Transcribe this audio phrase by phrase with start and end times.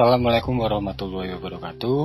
[0.00, 1.98] Assalamualaikum warahmatullahi wabarakatuh.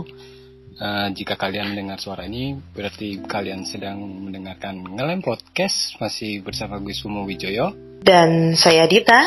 [0.84, 6.92] Uh, jika kalian mendengar suara ini, berarti kalian sedang mendengarkan Ngelem Podcast masih bersama gue
[6.92, 7.72] Sumo Wijoyo
[8.04, 9.24] dan saya Dita.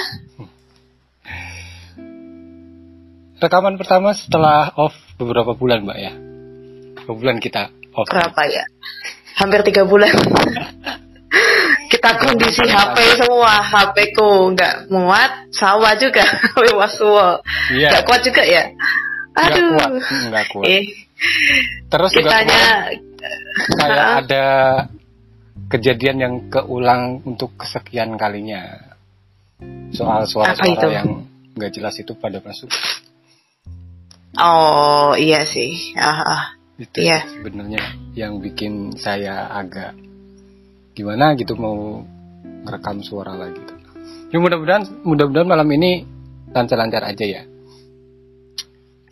[3.41, 6.13] Rekaman pertama setelah off beberapa bulan, Mbak ya.
[6.93, 8.05] Beberapa bulan kita off.
[8.13, 8.69] Berapa ya?
[9.41, 10.13] Hampir tiga bulan.
[11.99, 16.23] kita kondisi HP semua, HP ku nggak muat, sawah juga,
[16.71, 16.95] lewat
[17.75, 17.91] Iya.
[17.91, 18.71] nggak kuat juga ya.
[19.35, 19.91] Nggak Aduh, kuat,
[20.31, 20.67] nggak kuat.
[20.71, 20.83] eh,
[21.91, 24.45] Terus juga kitanya, kemarin kayak ada
[25.69, 28.79] kejadian yang keulang untuk kesekian kalinya.
[29.91, 31.27] Soal Apa suara-suara yang
[31.59, 32.71] nggak jelas itu pada masuk.
[34.39, 36.45] oh iya sih, ah, ah.
[36.79, 37.27] Itu Iya.
[37.27, 37.83] sebenarnya
[38.15, 39.99] yang bikin saya agak
[40.99, 42.03] gimana gitu mau
[42.67, 43.75] ngerekam suara lagi gitu.
[44.35, 46.03] Ya mudah-mudahan mudah-mudahan malam ini
[46.51, 47.43] lancar-lancar aja ya.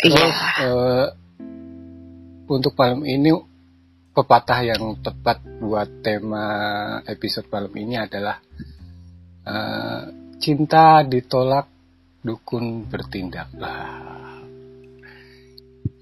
[0.02, 1.06] iya, Terus eh,
[2.50, 3.30] untuk malam ini
[4.10, 6.46] pepatah yang tepat buat tema
[7.06, 8.42] episode malam ini adalah
[9.46, 10.02] eh,
[10.42, 11.70] cinta ditolak
[12.26, 13.54] dukun bertindak.
[13.62, 14.42] Lah.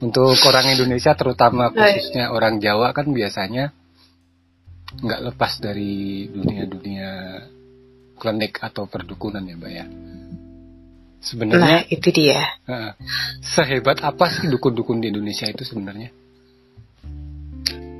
[0.00, 3.83] Untuk orang Indonesia terutama khususnya orang Jawa kan biasanya
[5.00, 7.10] nggak lepas dari dunia-dunia
[8.18, 9.86] klinik atau perdukunan ya, Mbak ya.
[11.24, 12.40] Sebenarnya nah itu dia.
[13.40, 16.12] Sehebat apa sih dukun-dukun di Indonesia itu sebenarnya?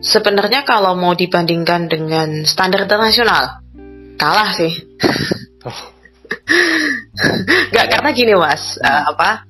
[0.05, 3.65] Sebenarnya kalau mau dibandingkan dengan standar internasional,
[4.21, 4.73] kalah sih.
[5.65, 5.81] Oh,
[7.73, 9.49] Nggak karena gini mas, eh, apa?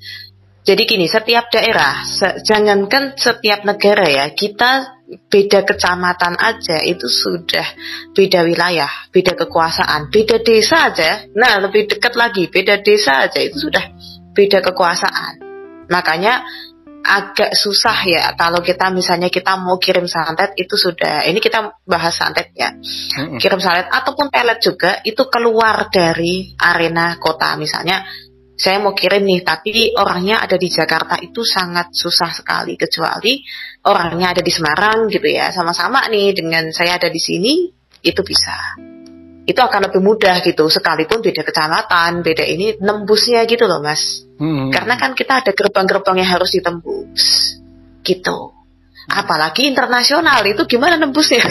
[0.64, 4.96] Jadi gini, setiap daerah, se- jangankan setiap negara ya, kita
[5.28, 7.68] beda kecamatan aja itu sudah
[8.16, 11.28] beda wilayah, beda kekuasaan, beda desa aja.
[11.36, 13.92] Nah lebih dekat lagi, beda desa aja itu sudah
[14.32, 15.44] beda kekuasaan.
[15.92, 16.40] Makanya
[17.04, 22.16] agak susah ya kalau kita misalnya kita mau kirim santet itu sudah, ini kita bahas
[22.16, 22.72] santet ya
[23.36, 28.08] kirim salad ataupun pelet juga itu keluar dari arena kota misalnya
[28.54, 33.42] saya mau kirim nih tapi orangnya ada di Jakarta itu sangat susah sekali kecuali
[33.82, 35.50] orangnya ada di Semarang gitu ya.
[35.50, 37.66] Sama-sama nih dengan saya ada di sini
[38.02, 38.78] itu bisa.
[39.44, 44.24] Itu akan lebih mudah gitu sekalipun beda kecamatan beda ini nembusnya gitu loh mas.
[44.34, 44.74] Mm-mm.
[44.74, 47.54] karena kan kita ada gerbang-gerbang yang harus ditembus
[48.02, 48.50] gitu.
[49.04, 51.44] Apalagi internasional itu gimana nembusnya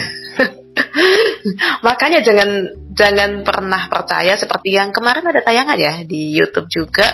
[1.85, 2.49] makanya jangan
[2.93, 7.09] jangan pernah percaya seperti yang kemarin ada tayangan ya di YouTube juga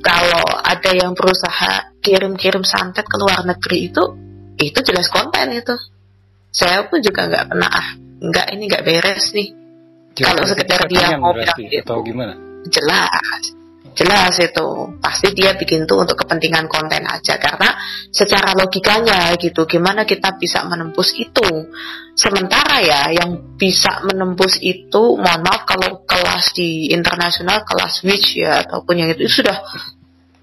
[0.00, 4.04] kalau ada yang berusaha kirim-kirim santet ke luar negeri itu
[4.56, 5.76] itu jelas konten itu
[6.48, 9.48] saya pun juga nggak pernah ah nggak ini nggak beres nih
[10.16, 11.84] kalau sekedar dia mau berarti, bilang gitu.
[11.84, 12.34] atau gimana?
[12.72, 13.42] jelas
[13.96, 14.68] jelas itu.
[15.00, 17.40] Pasti dia bikin tuh untuk kepentingan konten aja.
[17.40, 17.72] Karena
[18.12, 21.72] secara logikanya gitu gimana kita bisa menembus itu.
[22.12, 28.60] Sementara ya yang bisa menembus itu mohon maaf kalau kelas di internasional kelas which ya
[28.68, 29.56] ataupun yang itu, sudah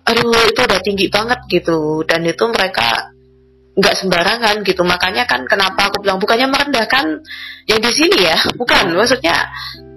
[0.04, 2.02] aduh itu udah tinggi banget gitu.
[2.04, 3.14] Dan itu mereka
[3.74, 4.82] nggak sembarangan gitu.
[4.86, 7.22] Makanya kan kenapa aku bilang bukannya merendahkan
[7.70, 8.38] yang di sini ya?
[8.54, 9.50] Bukan maksudnya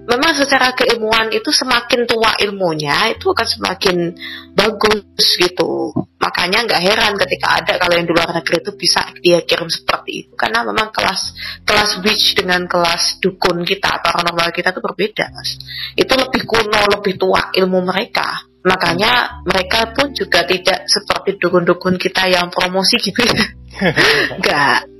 [0.07, 4.15] memang secara keilmuan itu semakin tua ilmunya itu akan semakin
[4.55, 5.91] bagus gitu.
[6.17, 10.25] Makanya nggak heran ketika ada kalau yang di luar negeri itu bisa dia kirim seperti
[10.25, 10.33] itu.
[10.39, 11.35] Karena memang kelas
[11.67, 15.59] kelas witch dengan kelas dukun kita paranormal kita itu berbeda mas.
[15.93, 18.47] Itu lebih kuno lebih tua ilmu mereka.
[18.63, 23.43] Makanya mereka pun juga tidak seperti dukun-dukun kita yang promosi gitu ya.
[24.39, 24.96] Nggak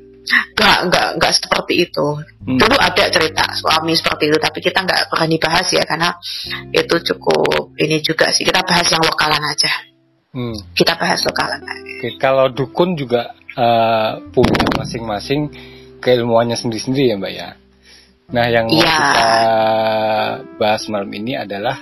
[0.68, 2.08] nggak nggak nggak seperti itu
[2.48, 2.56] Hmm.
[2.60, 6.12] dulu ada cerita suami seperti itu tapi kita nggak berani bahas ya karena
[6.72, 9.72] itu cukup ini juga sih kita bahas yang lokalan aja
[10.32, 10.54] Hmm.
[10.76, 11.92] kita bahas lokalan aja.
[11.98, 15.50] Oke, kalau dukun juga eh, punya masing-masing
[15.98, 17.50] keilmuannya sendiri-sendiri ya Mbak ya.
[18.38, 18.86] Nah yang mau Iya.
[18.86, 19.30] kita
[20.62, 21.82] bahas malam ini adalah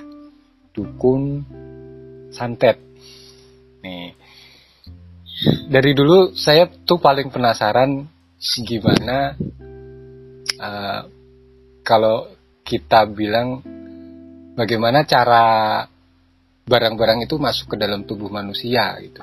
[0.71, 1.43] dukun
[2.31, 2.79] santet.
[3.83, 4.15] Nih,
[5.67, 8.07] dari dulu saya tuh paling penasaran
[8.39, 9.33] gimana
[10.59, 11.01] uh,
[11.85, 12.29] kalau
[12.65, 13.61] kita bilang
[14.57, 15.81] bagaimana cara
[16.65, 19.21] barang-barang itu masuk ke dalam tubuh manusia gitu.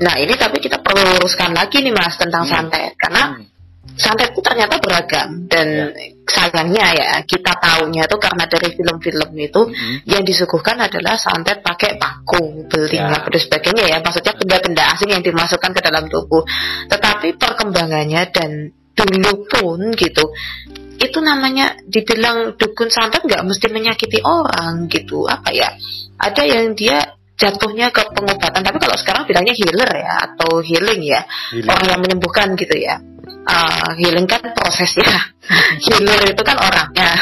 [0.00, 2.52] Nah ini tapi kita perlu luruskan lagi nih mas tentang hmm.
[2.52, 3.59] santet karena hmm
[3.96, 6.12] santet itu ternyata beragam dan ya.
[6.24, 9.96] sayangnya ya kita tahunya itu karena dari film-film itu mm-hmm.
[10.08, 13.20] yang disuguhkan adalah santet pakai paku, beling ya.
[13.20, 16.44] dan sebagainya ya maksudnya benda-benda asing yang dimasukkan ke dalam tubuh
[16.88, 18.50] tetapi perkembangannya dan
[18.96, 20.24] dulu pun gitu
[21.00, 25.72] itu namanya dibilang dukun santet nggak mesti menyakiti orang gitu apa ya
[26.20, 31.24] ada yang dia jatuhnya ke pengobatan tapi kalau sekarang bilangnya healer ya atau healing ya
[31.56, 31.72] healing.
[31.72, 33.00] orang yang menyembuhkan gitu ya
[33.50, 35.34] uh, healing kan prosesnya
[35.84, 37.12] healer itu kan orangnya.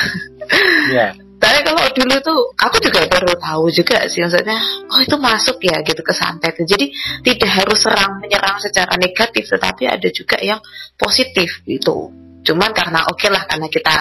[0.88, 1.12] Yeah.
[1.38, 4.58] tapi kalau dulu tuh aku juga baru tahu juga sih maksudnya
[4.90, 6.56] oh itu masuk ya gitu ke santet.
[6.58, 6.90] Jadi
[7.22, 10.58] tidak harus serang menyerang secara negatif tetapi ada juga yang
[10.98, 12.10] positif gitu.
[12.42, 13.94] Cuman karena oke okay lah karena kita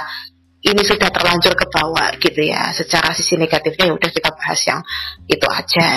[0.65, 2.73] ini sudah terlanjur ke bawah gitu ya.
[2.73, 4.81] Secara sisi negatifnya ya udah kita bahas yang
[5.29, 5.89] itu aja.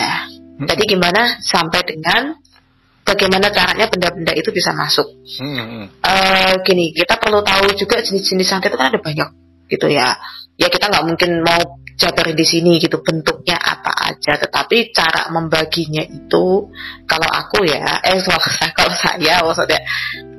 [0.60, 1.40] Jadi gimana?
[1.40, 2.36] Sampai dengan
[3.10, 5.10] bagaimana caranya benda-benda itu bisa masuk.
[5.42, 5.90] Hmm.
[5.98, 9.28] Uh, gini, kita perlu tahu juga jenis-jenis santet itu kan ada banyak
[9.66, 10.14] gitu ya.
[10.54, 11.58] Ya kita nggak mungkin mau
[11.98, 16.70] jabarin di sini gitu bentuknya apa aja, tetapi cara membaginya itu
[17.04, 18.22] kalau aku ya, eh
[18.78, 19.80] kalau saya maksudnya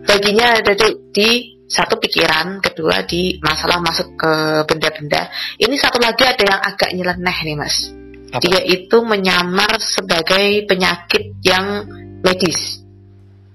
[0.08, 1.30] baginya ada di, di
[1.72, 4.34] satu pikiran, kedua di masalah masuk ke
[4.68, 5.32] benda-benda.
[5.56, 8.01] Ini satu lagi ada yang agak nyeleneh nih mas.
[8.32, 8.40] Apa?
[8.40, 11.84] Dia itu menyamar sebagai penyakit yang
[12.24, 12.80] medis.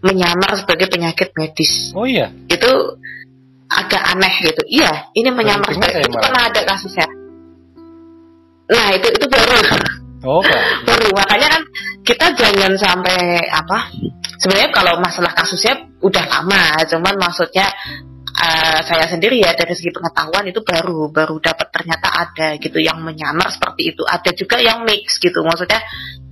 [0.05, 1.96] Menyamar sebagai penyakit medis.
[1.96, 2.28] Oh iya?
[2.46, 3.00] Itu
[3.67, 4.62] agak aneh gitu.
[4.69, 5.73] Iya ini menyamar.
[5.73, 7.08] Sebagai itu pernah ada kasusnya
[8.67, 9.56] nah itu itu baru.
[10.26, 10.43] Oh
[10.87, 11.08] baru.
[11.14, 11.62] Makanya kan
[12.02, 13.90] kita jangan sampai apa
[14.43, 16.82] sebenarnya kalau masalah kasusnya udah lama.
[16.87, 17.70] Cuman maksudnya
[18.37, 23.00] uh, saya sendiri ya dari segi pengetahuan itu baru baru dapat ternyata ada gitu yang
[23.00, 24.03] menyamar seperti itu.
[24.05, 25.81] Ada juga yang mix gitu maksudnya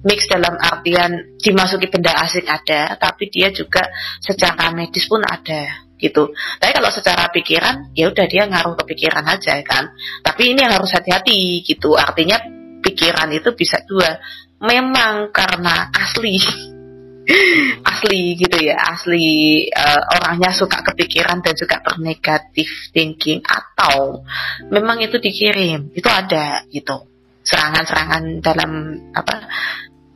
[0.05, 3.89] mix dalam artian dimasuki benda asing ada tapi dia juga
[4.21, 6.29] secara medis pun ada gitu.
[6.61, 9.89] Tapi kalau secara pikiran ya udah dia ngaruh ke pikiran aja kan.
[10.21, 12.37] Tapi ini harus hati-hati gitu artinya
[12.85, 14.21] pikiran itu bisa dua.
[14.61, 16.37] Memang karena asli
[17.91, 24.21] asli gitu ya asli uh, orangnya suka kepikiran dan juga bernegatif thinking atau
[24.69, 27.09] memang itu dikirim itu ada gitu.
[27.45, 28.73] Serangan-serangan dalam
[29.13, 29.35] apa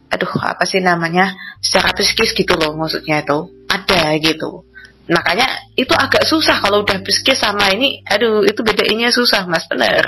[0.09, 3.39] aduh apa sih namanya secara psikis gitu loh maksudnya itu
[3.69, 4.65] ada gitu.
[5.09, 10.05] Makanya itu agak susah kalau udah psikis sama ini aduh itu bedainnya susah mas bener.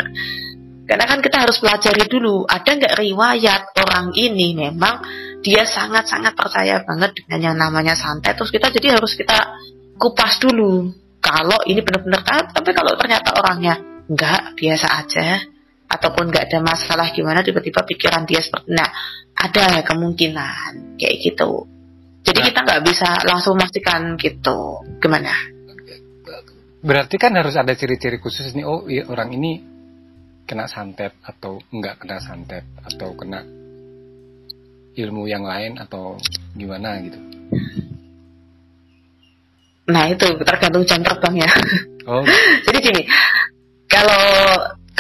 [0.85, 5.01] Karena kan kita harus pelajari dulu ada nggak riwayat orang ini memang
[5.41, 9.57] dia sangat-sangat percaya banget dengan yang namanya santet terus kita jadi harus kita
[9.97, 10.93] kupas dulu.
[11.21, 13.77] Kalau ini benar-benar tapi kalau ternyata orangnya
[14.09, 15.45] nggak biasa aja
[15.91, 18.89] ataupun nggak ada masalah gimana tiba-tiba pikiran dia seperti nah
[19.37, 21.69] ada kemungkinan kayak gitu.
[22.21, 22.47] Jadi nah.
[22.53, 24.85] kita nggak bisa langsung memastikan gitu.
[25.01, 25.33] Gimana?
[26.81, 29.61] Berarti kan harus ada ciri-ciri khusus nih oh iya, orang ini
[30.49, 33.60] kena santet atau nggak kena santet atau kena
[35.07, 36.17] ilmu yang lain atau
[36.57, 37.19] gimana gitu?
[39.91, 41.51] Nah itu tergantung jam terbang ya.
[42.07, 42.23] Oh.
[42.67, 43.03] Jadi gini,
[43.91, 44.23] kalau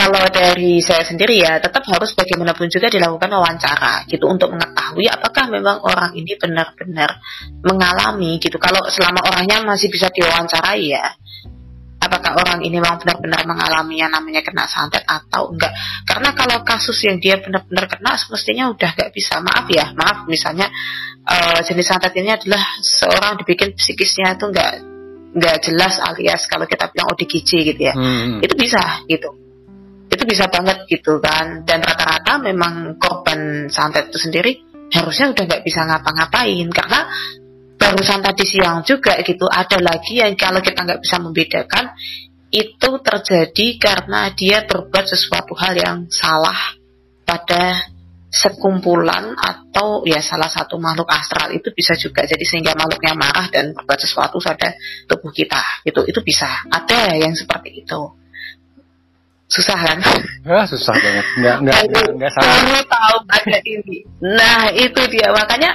[0.00, 5.44] kalau dari saya sendiri ya tetap harus bagaimanapun juga dilakukan wawancara gitu untuk mengetahui apakah
[5.52, 7.20] memang orang ini benar-benar
[7.60, 8.56] mengalami gitu.
[8.56, 11.04] Kalau selama orangnya masih bisa diwawancarai ya,
[12.10, 15.70] apakah orang ini memang benar-benar mengalami yang namanya kena santet atau enggak.
[16.02, 19.38] Karena kalau kasus yang dia benar-benar kena semestinya udah gak bisa.
[19.38, 20.66] Maaf ya maaf misalnya
[21.22, 24.82] uh, jenis santet ini adalah seorang dibikin psikisnya itu enggak
[25.30, 27.94] nggak jelas alias kalau kita bilang ODGJ gitu ya.
[27.94, 28.42] Hmm.
[28.42, 29.30] itu bisa gitu.
[30.10, 31.62] Itu bisa banget gitu kan.
[31.62, 34.58] Dan rata-rata memang korban santet itu sendiri
[34.90, 36.66] harusnya udah nggak bisa ngapa-ngapain.
[36.74, 37.06] Karena
[37.90, 41.90] barusan tadi siang juga gitu ada lagi yang kalau kita nggak bisa membedakan
[42.54, 46.78] itu terjadi karena dia berbuat sesuatu hal yang salah
[47.26, 47.90] pada
[48.30, 53.74] sekumpulan atau ya salah satu makhluk astral itu bisa juga jadi sehingga makhluknya marah dan
[53.74, 54.70] berbuat sesuatu pada
[55.10, 58.00] tubuh kita itu itu bisa ada yang seperti itu
[59.50, 59.98] susah kan?
[60.46, 61.26] Ya, susah banget.
[61.42, 62.86] Nggak nggak nggak, nggak salah.
[62.86, 63.98] tahu ada ini.
[64.22, 65.74] Nah itu dia makanya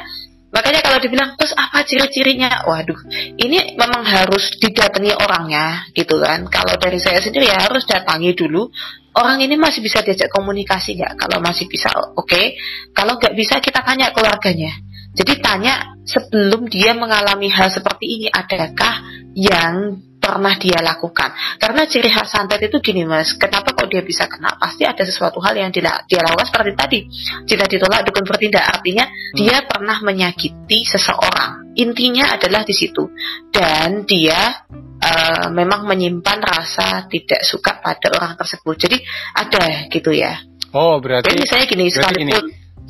[0.56, 2.64] Makanya kalau dibilang terus apa ciri-cirinya?
[2.64, 3.00] Waduh,
[3.36, 6.48] ini memang harus didatangi orangnya gitu kan.
[6.48, 8.72] Kalau dari saya sendiri ya harus datangi dulu.
[9.16, 11.16] Orang ini masih bisa diajak komunikasi nggak?
[11.16, 12.24] Kalau masih bisa, oke.
[12.24, 12.56] Okay.
[12.96, 14.72] Kalau nggak bisa kita tanya keluarganya.
[15.16, 21.36] Jadi tanya sebelum dia mengalami hal seperti ini, adakah yang pernah dia lakukan.
[21.62, 24.60] Karena ciri khas santet itu gini mas, kenapa dia bisa kena?
[24.60, 27.00] Pasti ada sesuatu hal yang dia, dia lakukan seperti tadi.
[27.48, 29.40] Jika ditolak dukun bertindak, artinya hmm.
[29.40, 31.72] dia pernah menyakiti seseorang.
[31.80, 33.08] Intinya adalah di situ.
[33.48, 34.68] Dan dia
[35.00, 38.76] uh, memang menyimpan rasa tidak suka pada orang tersebut.
[38.76, 38.98] Jadi
[39.32, 40.36] ada gitu ya.
[40.76, 41.32] Oh berarti.
[41.32, 42.44] Jadi misalnya gini sekalipun,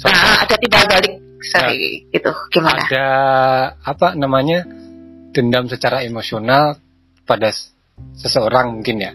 [0.10, 1.14] nah ada timbal balik
[1.46, 2.82] sorry nah, gitu gimana?
[2.90, 3.08] Ada
[3.86, 4.66] apa namanya
[5.30, 6.82] dendam secara emosional
[7.30, 7.54] pada
[8.18, 9.12] seseorang mungkin ya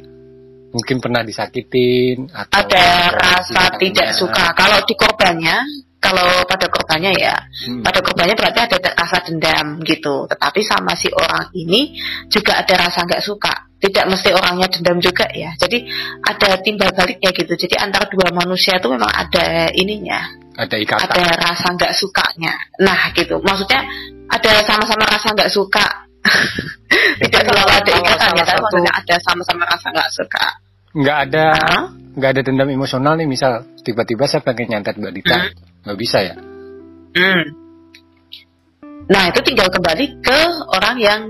[0.71, 4.55] mungkin pernah disakitin atau ada rasa tidak suka.
[4.55, 5.57] Kalau di korbannya
[6.01, 7.85] kalau pada korbannya ya hmm.
[7.85, 10.25] pada korbannya berarti ada rasa dendam gitu.
[10.31, 11.95] Tetapi sama si orang ini
[12.31, 13.69] juga ada rasa nggak suka.
[13.81, 15.53] Tidak mesti orangnya dendam juga ya.
[15.57, 15.89] Jadi
[16.25, 17.53] ada timbal baliknya gitu.
[17.57, 20.41] Jadi antara dua manusia itu memang ada ininya.
[20.61, 21.09] Ada ikatan.
[21.09, 22.53] ada rasa nggak sukanya.
[22.85, 23.41] Nah gitu.
[23.41, 23.81] Maksudnya
[24.29, 26.10] ada sama-sama rasa nggak suka
[27.21, 30.45] tidak selalu ada ikatan ya kan maksudnya ada sama-sama rasa nggak suka
[30.91, 31.47] nggak ada
[32.19, 35.51] nggak ada dendam emosional nih misal tiba-tiba saya pengen nyantet mbak Dita hmm.
[35.87, 36.35] nggak bisa ya
[37.15, 37.43] hmm.
[39.07, 40.41] nah itu tinggal kembali ke
[40.75, 41.21] orang yang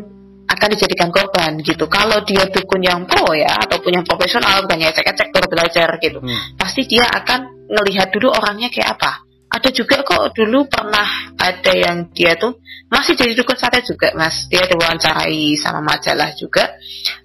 [0.51, 5.31] akan dijadikan korban gitu kalau dia dukun yang pro ya ataupun yang profesional bukannya cek-cek
[5.31, 6.59] baru belajar gitu hmm.
[6.59, 12.07] pasti dia akan ngelihat dulu orangnya kayak apa ada juga kok dulu pernah ada yang
[12.15, 14.47] dia tuh masih jadi dukun sate juga mas.
[14.47, 16.71] Dia diwawancarai sama majalah juga.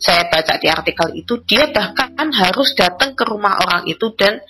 [0.02, 4.42] Saya baca di artikel itu dia bahkan harus datang ke rumah orang itu dan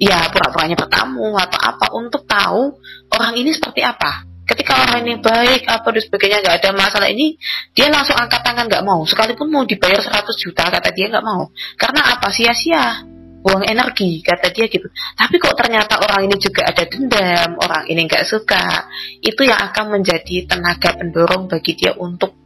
[0.00, 2.80] ya pura-puranya bertamu atau apa untuk tahu
[3.12, 4.24] orang ini seperti apa.
[4.48, 7.12] Ketika orang ini baik apa dan sebagainya nggak ada masalah.
[7.12, 7.36] Ini
[7.76, 9.04] dia langsung angkat tangan nggak mau.
[9.04, 11.52] Sekalipun mau dibayar 100 juta kata dia nggak mau.
[11.76, 12.32] Karena apa?
[12.32, 13.04] Sia-sia
[13.48, 14.84] buang energi kata dia gitu.
[15.16, 18.84] Tapi kok ternyata orang ini juga ada dendam orang ini nggak suka
[19.24, 22.36] itu yang akan menjadi tenaga pendorong bagi dia untuk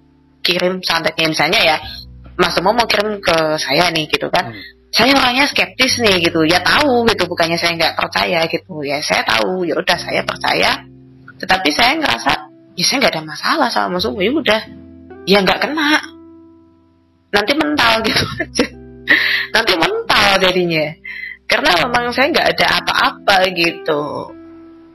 [0.46, 1.76] kirim santetnya misalnya ya
[2.38, 4.54] Mas Temo mau kirim ke saya nih gitu kan.
[4.54, 4.62] Hmm.
[4.92, 6.44] saya orangnya skeptis nih gitu.
[6.44, 8.84] Ya tahu gitu bukannya saya nggak percaya gitu.
[8.84, 10.84] Ya saya tahu ya udah saya percaya.
[11.40, 12.32] Tetapi saya ngerasa
[12.76, 14.60] ya saya nggak ada masalah sama Mas ya udah
[15.24, 15.96] ya nggak kena.
[17.32, 18.66] Nanti mental gitu aja.
[19.56, 20.01] Nanti mental
[20.38, 20.92] jadinya?
[21.46, 24.02] Karena memang saya nggak ada apa-apa gitu.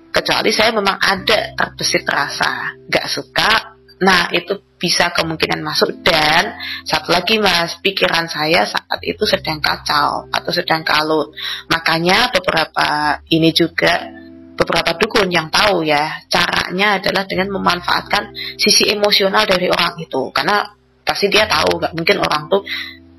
[0.09, 3.77] Kecuali saya memang ada terbesit rasa nggak suka.
[4.01, 6.01] Nah itu bisa kemungkinan masuk.
[6.01, 11.33] Dan satu lagi mas pikiran saya saat itu sedang kacau atau sedang kalut.
[11.69, 14.09] Makanya beberapa ini juga
[14.57, 20.33] beberapa dukun yang tahu ya caranya adalah dengan memanfaatkan sisi emosional dari orang itu.
[20.33, 20.65] Karena
[21.05, 22.65] pasti dia tahu nggak mungkin orang tuh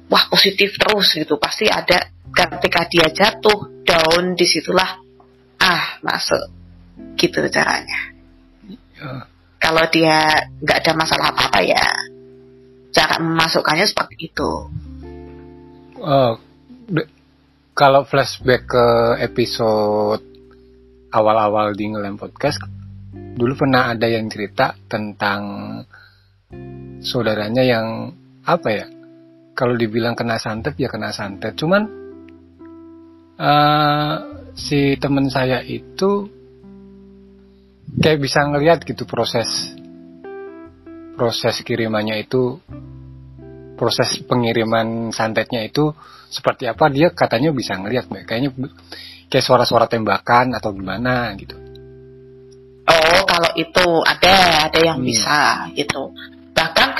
[0.08, 1.36] wah positif terus gitu.
[1.40, 5.00] Pasti ada ketika dia jatuh down di situlah
[5.62, 6.44] ah masuk.
[7.14, 8.16] Gitu caranya.
[8.98, 9.30] Ya.
[9.62, 10.26] kalau dia
[10.58, 11.86] nggak ada masalah apa apa ya
[12.90, 14.50] cara memasukkannya seperti itu.
[15.98, 16.34] Uh,
[17.78, 18.86] kalau flashback ke
[19.22, 20.22] episode
[21.14, 22.58] awal-awal di ngelem podcast
[23.38, 25.42] dulu pernah ada yang cerita tentang
[26.98, 28.10] saudaranya yang
[28.42, 28.86] apa ya
[29.58, 31.58] kalau dibilang kena santet ya kena santet.
[31.58, 31.82] Cuman
[33.34, 34.14] uh,
[34.54, 36.30] si teman saya itu
[37.98, 39.74] kayak bisa ngelihat gitu proses
[41.18, 42.62] proses kirimannya itu
[43.74, 45.90] proses pengiriman santetnya itu
[46.30, 48.54] seperti apa dia katanya bisa ngelihat kayaknya
[49.26, 51.58] kayak suara-suara tembakan atau gimana gitu.
[52.86, 55.08] Oh kalau itu ada ada yang hmm.
[55.10, 56.14] bisa gitu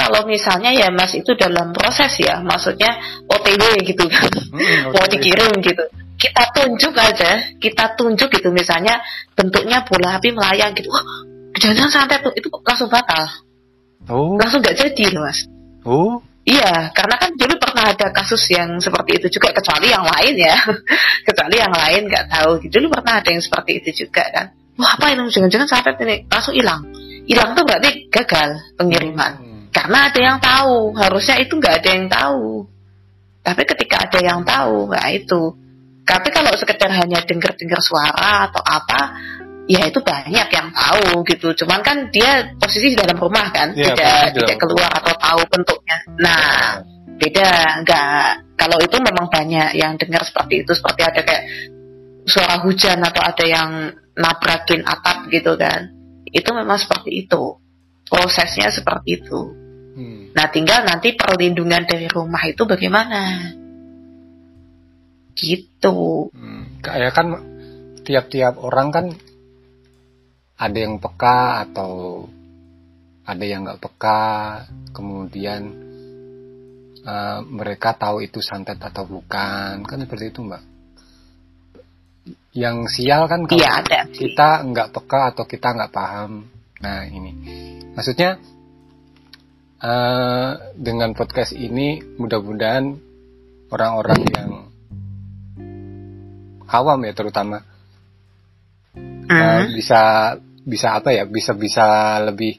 [0.08, 2.96] kalau misalnya ya mas itu dalam proses ya maksudnya
[3.28, 5.84] OTW gitu kan hmm, mau dikirim gitu
[6.16, 9.04] kita tunjuk aja kita tunjuk gitu misalnya
[9.36, 11.04] bentuknya bola api melayang gitu wah
[11.60, 13.28] jangan santai tuh itu langsung batal
[14.08, 14.40] oh.
[14.40, 15.44] langsung nggak jadi loh mas
[15.84, 16.16] oh
[16.48, 20.56] Iya, karena kan dulu pernah ada kasus yang seperti itu juga, kecuali yang lain ya,
[21.28, 22.64] kecuali yang lain nggak tahu.
[22.72, 24.56] Dulu pernah ada yang seperti itu juga kan.
[24.80, 25.28] Wah apa ini?
[25.28, 26.88] Jangan-jangan santet ini langsung hilang.
[27.28, 29.57] Hilang tuh berarti gagal pengiriman.
[29.78, 32.66] Karena ada yang tahu, harusnya itu nggak ada yang tahu.
[33.46, 35.54] Tapi ketika ada yang tahu, nggak itu.
[36.02, 39.14] Tapi kalau sekedar hanya dengar-dengar suara atau apa,
[39.70, 41.54] ya itu banyak yang tahu gitu.
[41.62, 45.96] Cuman kan dia posisi di dalam rumah kan, ya, tidak tidak keluar atau tahu bentuknya.
[46.18, 46.82] Nah,
[47.14, 47.48] beda
[47.86, 48.26] nggak.
[48.58, 51.44] Kalau itu memang banyak yang dengar seperti itu, seperti ada kayak
[52.26, 55.86] suara hujan atau ada yang nabrakin atap gitu kan.
[56.26, 57.62] Itu memang seperti itu
[58.10, 59.67] prosesnya seperti itu.
[60.38, 63.50] Nah, tinggal nanti perlindungan dari rumah itu bagaimana?
[65.34, 66.30] Gitu.
[66.30, 66.78] Hmm.
[66.78, 67.26] Kayak kan
[68.06, 69.06] tiap-tiap orang kan
[70.54, 72.22] ada yang peka atau
[73.26, 74.22] ada yang nggak peka,
[74.94, 75.88] kemudian
[77.08, 80.62] uh, mereka tahu itu santet atau bukan kan seperti itu mbak
[82.52, 84.08] yang sial kan kalau ada.
[84.10, 86.44] kita nggak peka atau kita nggak paham
[86.78, 87.32] nah ini
[87.96, 88.38] maksudnya
[89.82, 92.98] uh, dengan podcast ini mudah-mudahan
[93.70, 94.50] orang-orang yang
[96.68, 97.66] awam ya terutama uh,
[99.28, 99.68] Hmm.
[99.76, 102.56] bisa bisa apa ya bisa bisa lebih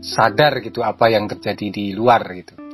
[0.00, 2.67] sadar gitu apa yang terjadi di luar gitu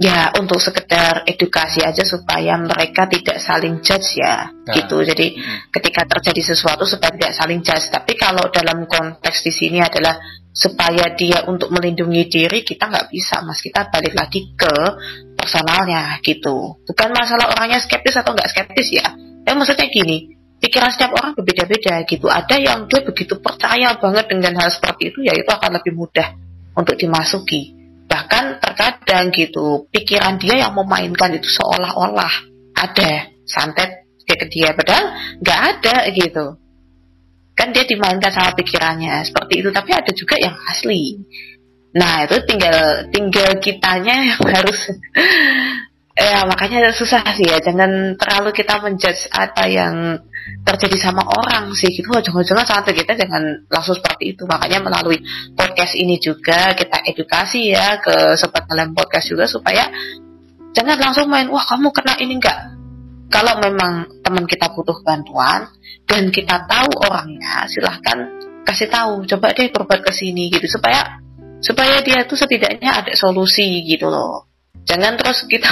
[0.00, 4.74] ya untuk sekedar edukasi aja supaya mereka tidak saling judge ya Nah.
[4.78, 5.02] gitu.
[5.02, 5.58] Jadi Mm.
[5.74, 7.90] ketika terjadi sesuatu supaya tidak saling judge.
[7.90, 10.16] Tapi kalau dalam konteks di sini adalah
[10.52, 13.58] supaya dia untuk melindungi diri kita nggak bisa mas.
[13.58, 14.74] Kita balik lagi ke
[15.34, 16.78] personalnya gitu.
[16.86, 19.06] Bukan masalah orangnya skeptis atau nggak skeptis ya.
[19.42, 20.30] Tapi maksudnya gini
[20.62, 22.30] pikiran setiap orang berbeda-beda gitu.
[22.30, 26.38] Ada yang dia begitu percaya banget dengan hal seperti itu ya itu akan lebih mudah
[26.78, 27.81] untuk dimasuki
[28.12, 33.32] bahkan terkadang gitu pikiran dia yang memainkan itu seolah-olah ada.
[33.42, 36.60] Santet ke dia padahal nggak ada gitu.
[37.56, 39.68] Kan dia dimainkan sama pikirannya seperti itu.
[39.72, 41.16] Tapi ada juga yang asli.
[41.96, 44.92] Nah itu tinggal tinggal kitanya yang harus
[46.12, 47.58] ya makanya susah sih ya.
[47.60, 50.20] Jangan terlalu kita menjudge apa yang
[50.64, 51.88] terjadi sama orang sih.
[51.88, 52.08] Gitu.
[52.08, 54.44] Jangan-jangan santet kita jangan langsung seperti itu.
[54.44, 55.18] Makanya melalui
[55.56, 59.88] podcast ini juga kita edukasi ya ke sobat dalam podcast juga supaya
[60.76, 62.60] jangan langsung main wah kamu kena ini enggak?
[63.32, 65.64] Kalau memang teman kita butuh bantuan
[66.04, 68.28] dan kita tahu orangnya silahkan
[68.68, 70.68] kasih tahu coba deh berobat ke sini gitu.
[70.68, 71.16] Supaya
[71.64, 74.51] supaya dia tuh setidaknya ada solusi gitu loh
[74.88, 75.70] jangan terus kita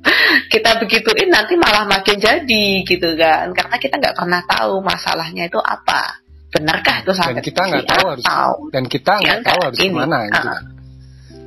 [0.52, 5.58] kita begituin nanti malah makin jadi gitu kan karena kita nggak pernah tahu masalahnya itu
[5.58, 6.22] apa
[6.54, 9.90] benarkah itu dan santet kita nggak tahu harus atau dan kita nggak tahu harus ini.
[9.90, 10.64] ke mana gitu kan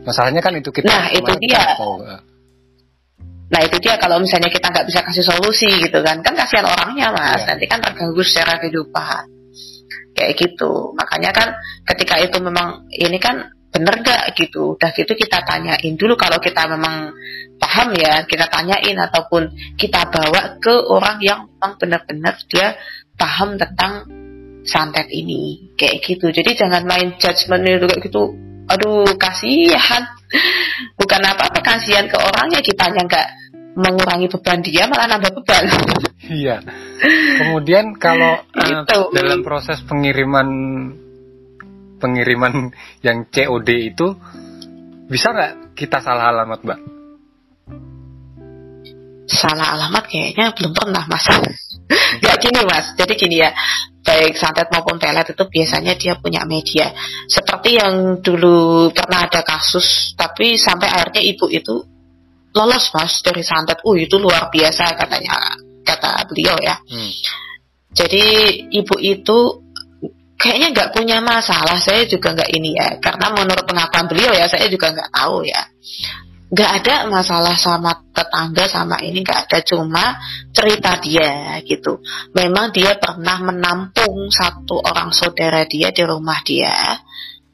[0.04, 1.76] masalahnya kan itu kita Nah, itu dia.
[1.76, 2.02] tahu.
[2.08, 2.22] Ah.
[3.50, 7.10] Nah itu dia kalau misalnya kita nggak bisa kasih solusi gitu kan, kan kasihan orangnya
[7.10, 7.54] mas, Iya.
[7.54, 9.26] nanti kan terganggu secara kehidupan,
[10.14, 10.94] kayak gitu.
[10.94, 11.48] Makanya kan
[11.90, 16.66] ketika itu memang ini kan bener nggak gitu, udah gitu kita tanyain dulu kalau kita
[16.66, 17.14] memang
[17.62, 22.74] paham ya, kita tanyain ataupun kita bawa ke orang yang memang benar-benar dia
[23.14, 24.10] paham tentang
[24.66, 26.34] santet ini, kayak gitu.
[26.34, 28.24] Jadi jangan main judgement itu kayak gitu.
[28.70, 30.04] Aduh kasihan,
[30.98, 33.28] bukan apa-apa kasihan ke orangnya kitanya nggak
[33.78, 35.64] mengurangi beban dia malah nambah beban.
[36.30, 36.62] Iya.
[37.42, 39.00] Kemudian kalau eh, Gitu.
[39.16, 40.48] dalam proses pengiriman
[42.00, 42.72] pengiriman
[43.06, 44.08] yang COD itu
[45.10, 46.80] bisa nggak kita salah alamat, Mbak?
[49.30, 51.26] Salah alamat kayaknya belum pernah mas.
[52.22, 53.54] Gak gini mas, jadi gini ya,
[54.02, 56.90] baik santet maupun pelet itu biasanya dia punya media.
[57.30, 61.78] Seperti yang dulu pernah ada kasus, tapi sampai akhirnya ibu itu
[62.58, 63.86] lolos mas dari santet.
[63.86, 65.38] Uh itu luar biasa katanya
[65.86, 66.74] kata beliau ya.
[66.90, 67.12] Hmm.
[67.94, 68.24] Jadi
[68.74, 69.69] ibu itu
[70.40, 71.76] kayaknya nggak punya masalah.
[71.84, 75.62] Saya juga nggak ini ya, karena menurut pengakuan beliau ya, saya juga nggak tahu ya.
[76.50, 80.18] Nggak ada masalah sama tetangga sama ini nggak ada, cuma
[80.50, 82.02] cerita dia gitu.
[82.34, 86.74] Memang dia pernah menampung satu orang saudara dia di rumah dia.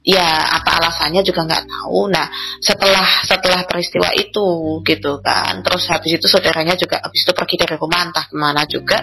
[0.06, 0.22] Ya
[0.54, 2.14] apa alasannya juga nggak tahu.
[2.14, 2.30] Nah
[2.62, 7.76] setelah setelah peristiwa itu gitu kan, terus habis itu saudaranya juga habis itu pergi dari
[7.76, 9.02] rumah entah ke mana juga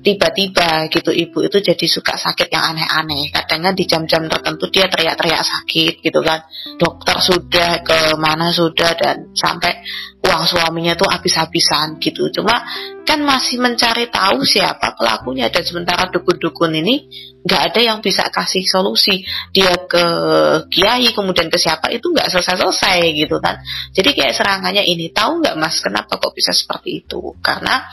[0.00, 3.28] tiba-tiba gitu ibu itu jadi suka sakit yang aneh-aneh.
[3.28, 6.40] Kadangnya di jam-jam tertentu dia teriak-teriak sakit gitu kan.
[6.80, 9.84] Dokter sudah ke mana sudah dan sampai
[10.24, 12.32] uang suaminya tuh habis-habisan gitu.
[12.32, 12.64] Cuma
[13.04, 17.04] kan masih mencari tahu siapa pelakunya dan sementara dukun-dukun ini
[17.44, 19.20] nggak ada yang bisa kasih solusi.
[19.52, 20.04] Dia ke
[20.72, 23.60] kiai kemudian ke siapa itu nggak selesai-selesai gitu kan.
[23.92, 27.36] Jadi kayak serangannya ini tahu nggak mas kenapa kok bisa seperti itu?
[27.44, 27.84] Karena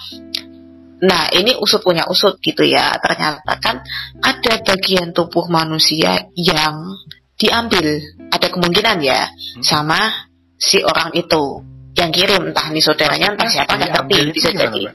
[0.97, 2.97] Nah, ini usut punya usut gitu ya.
[2.97, 3.85] Ternyata kan
[4.17, 6.97] ada bagian tubuh manusia yang
[7.37, 8.01] diambil.
[8.33, 9.29] Ada kemungkinan ya
[9.61, 11.61] sama si orang itu
[11.97, 14.93] yang kirim entah ini saudaranya entah siapa nggak ngerti bisa jadi.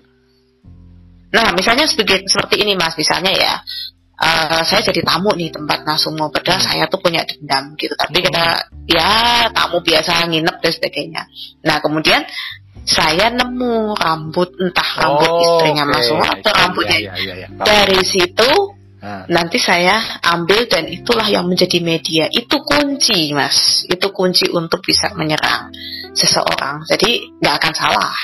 [1.32, 3.54] Nah, misalnya sebagai, seperti ini mas, misalnya ya,
[4.20, 6.68] eh, saya jadi tamu nih tempat Nasumo, padahal Hmm.
[6.68, 8.26] saya tuh punya dendam gitu, tapi Hmm.
[8.28, 8.44] kita
[8.92, 9.10] ya
[9.50, 11.22] tamu biasa nginep dan sebagainya.
[11.64, 12.20] Nah, kemudian
[12.82, 15.92] saya nemu rambut entah rambut Oh, istrinya oke.
[15.94, 16.98] Mas Sumo atau Iya, rambutnya.
[16.98, 17.46] iya, iya.
[17.54, 17.66] Paham.
[17.66, 18.50] Dari situ
[19.02, 22.30] Nah, nanti saya ambil dan itulah yang menjadi media.
[22.30, 23.82] Itu kunci, Mas.
[23.90, 25.74] Itu kunci untuk bisa menyerang
[26.14, 26.86] seseorang.
[26.86, 28.14] Jadi nggak akan salah.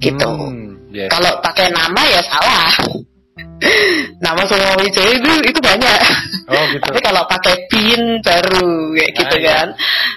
[0.00, 0.24] Gitu.
[0.24, 1.12] hmm, yes.
[1.12, 2.64] Kalau pakai nama ya salah.
[4.18, 5.98] Nama semua Wijaya itu itu banyak.
[6.48, 6.82] Oh gitu.
[6.82, 9.50] Tapi kalau pakai pin baru kayak gitu Ah, iya.
[9.52, 9.68] kan.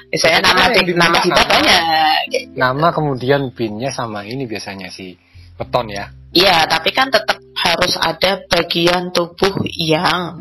[0.07, 1.51] Misalnya Tapi nama kan diminta nama kita nama.
[1.51, 1.81] banyak.
[2.27, 5.15] Kayak Nama kemudian pinnya sama ini biasanya si
[5.53, 6.05] beton ya.
[6.31, 10.39] Iya, tapi kan tetap harus ada bagian tubuh yang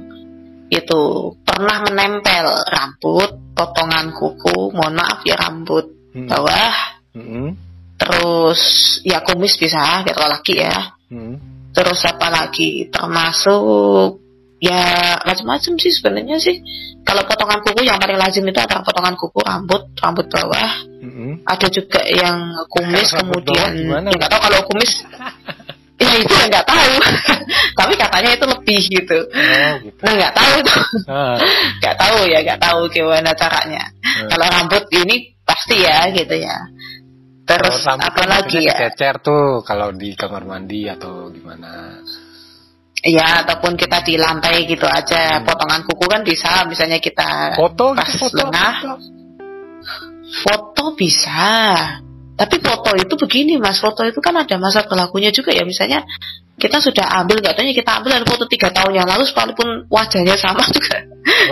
[0.71, 1.03] itu
[1.43, 6.27] pernah menempel rambut, potongan kuku, mohon maaf ya rambut Hmm.
[6.27, 6.75] bawah,
[7.15, 7.55] Mm-mm.
[7.95, 8.61] terus
[9.03, 10.95] ya kumis bisa kalau laki ya.
[11.07, 11.39] Mm.
[11.71, 12.91] Terus apa lagi?
[12.91, 14.19] Termasuk
[14.59, 14.83] ya
[15.23, 16.59] macam-macam sih sebenarnya sih.
[17.01, 21.41] Kalau potongan kuku yang paling lazim itu antara potongan kuku, rambut, rambut bawah, Mm-mm.
[21.49, 24.93] ada juga yang kumis Rambut kemudian nggak tahu kalau kumis
[26.01, 26.93] ya itu yang nggak tahu
[27.81, 30.01] tapi katanya itu lebih gitu Oh gitu.
[30.05, 31.37] nah nggak tahu tuh Ah.
[31.81, 34.29] nggak tahu ya nggak tahu gimana caranya Hmm.
[34.29, 36.57] kalau rambut ini pasti ya gitu ya
[37.57, 41.99] terus rambut apa kan lagi ya Cecer tuh kalau di kamar mandi atau gimana.
[43.01, 45.45] ya ataupun kita di lantai gitu aja Hmm.
[45.45, 48.37] potongan kuku kan bisa misalnya kita Foto pas gitu foto.
[48.39, 48.75] lengah
[50.37, 51.49] foto bisa
[52.37, 56.05] tapi foto itu begini mas foto itu kan ada masa berlakunya juga ya misalnya
[56.57, 60.61] kita sudah ambil katanya kita ambil dari foto tiga tahun yang lalu sekalipun wajahnya sama
[60.77, 61.01] juga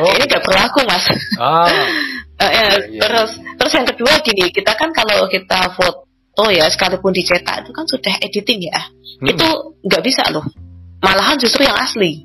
[0.00, 0.08] Oh.
[0.10, 1.04] ini nggak berlaku mas
[1.36, 1.68] Ah.
[2.38, 6.70] Eh, eh, Iya, iya, terus terus yang kedua gini kita kan kalau kita foto ya
[6.70, 8.78] sekalipun dicetak itu kan sudah editing ya.
[9.18, 9.34] Hmm.
[9.34, 9.48] itu
[9.82, 10.46] nggak bisa loh.
[11.02, 12.22] Malahan justru yang asli.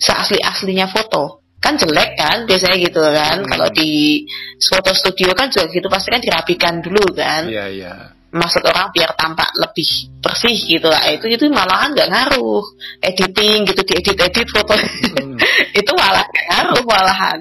[0.00, 1.44] Seasli aslinya foto.
[1.60, 3.44] Kan jelek kan biasanya gitu kan.
[3.44, 3.48] Hmm.
[3.52, 4.24] kalau di
[4.64, 7.44] foto studio kan juga gitu pasti kan dirapikan dulu kan.
[7.44, 7.94] Iya iya.
[8.30, 11.02] Maksud orang biar tampak lebih bersih gitu lah.
[11.10, 12.62] Itu itu malahan nggak ngaruh.
[13.02, 14.74] Editing gitu diedit edit foto.
[14.74, 15.36] Hmm.
[15.80, 17.38] itu malah nggak ngaruh malahan.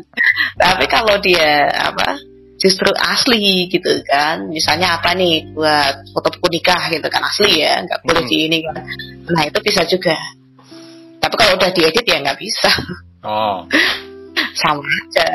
[0.58, 2.18] Tapi kalau dia apa
[2.58, 4.50] justru asli gitu kan.
[4.50, 8.32] Misalnya apa nih buat foto buku nikah gitu kan asli ya nggak boleh Hmm.
[8.32, 8.76] di ini kan.
[9.30, 10.18] Nah itu bisa juga.
[11.20, 12.72] Tapi kalau udah diedit ya nggak bisa.
[13.22, 13.62] Oh.
[14.62, 15.28] sama aja.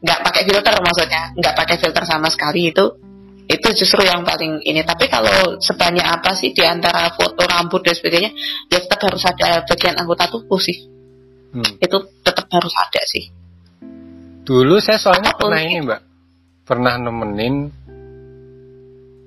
[0.00, 1.22] Nggak pakai filter maksudnya.
[1.36, 3.11] Nggak pakai filter sama sekali itu
[3.52, 7.92] itu justru yang paling ini tapi kalau sebanyak apa sih di antara foto rambut dan
[7.92, 8.32] sebagainya
[8.72, 10.88] ya tetap harus ada bagian anggota tubuh sih
[11.52, 11.68] Hmm.
[11.84, 13.28] itu tetap harus ada sih
[14.42, 16.00] Dulu saya soalnya Apa pun pernah ini mbak,
[16.66, 17.70] pernah nemenin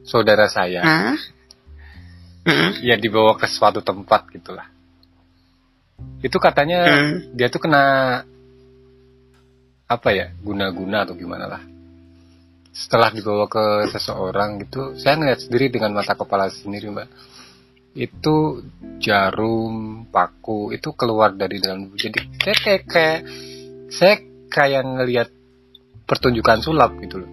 [0.04, 0.84] saudara saya?
[0.84, 1.16] Hmm.
[2.86, 4.68] ya dibawa ke suatu tempat gitulah.
[6.22, 7.32] Itu katanya Hmm.
[7.34, 7.84] dia tuh kena
[9.88, 11.62] apa ya, guna-guna atau gimana lah.
[12.76, 17.08] Setelah dibawa ke seseorang gitu, saya ngeliat sendiri dengan mata kepala sendiri mbak.
[17.96, 18.68] Itu
[19.00, 21.96] jarum, paku itu keluar dari dalam tubuh.
[21.96, 23.20] Jadi saya kayak, kayak
[23.88, 24.16] saya
[24.52, 25.30] kayak ngelihat
[26.04, 27.32] pertunjukan sulap gitu loh.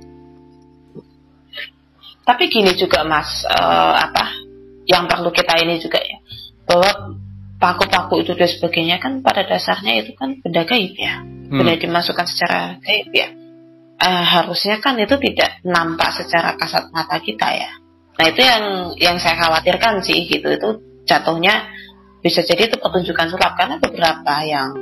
[2.23, 4.31] tapi gini juga mas eh, apa
[4.87, 6.23] yang perlu kita ini juga ya
[6.71, 7.19] bahwa
[7.59, 11.19] paku-paku itu dan sebagainya kan pada dasarnya itu kan benda gaib ya
[11.53, 11.61] Hmm.
[11.61, 13.29] benda dimasukkan secara gaib ya
[14.03, 17.71] Eh, harusnya kan itu tidak nampak secara kasat mata kita ya.
[18.19, 18.65] Nah itu yang
[18.99, 20.51] yang saya khawatirkan sih gitu.
[20.51, 21.71] Itu jatuhnya
[22.19, 23.55] bisa jadi itu pertunjukan sulap.
[23.55, 24.75] Karena beberapa yang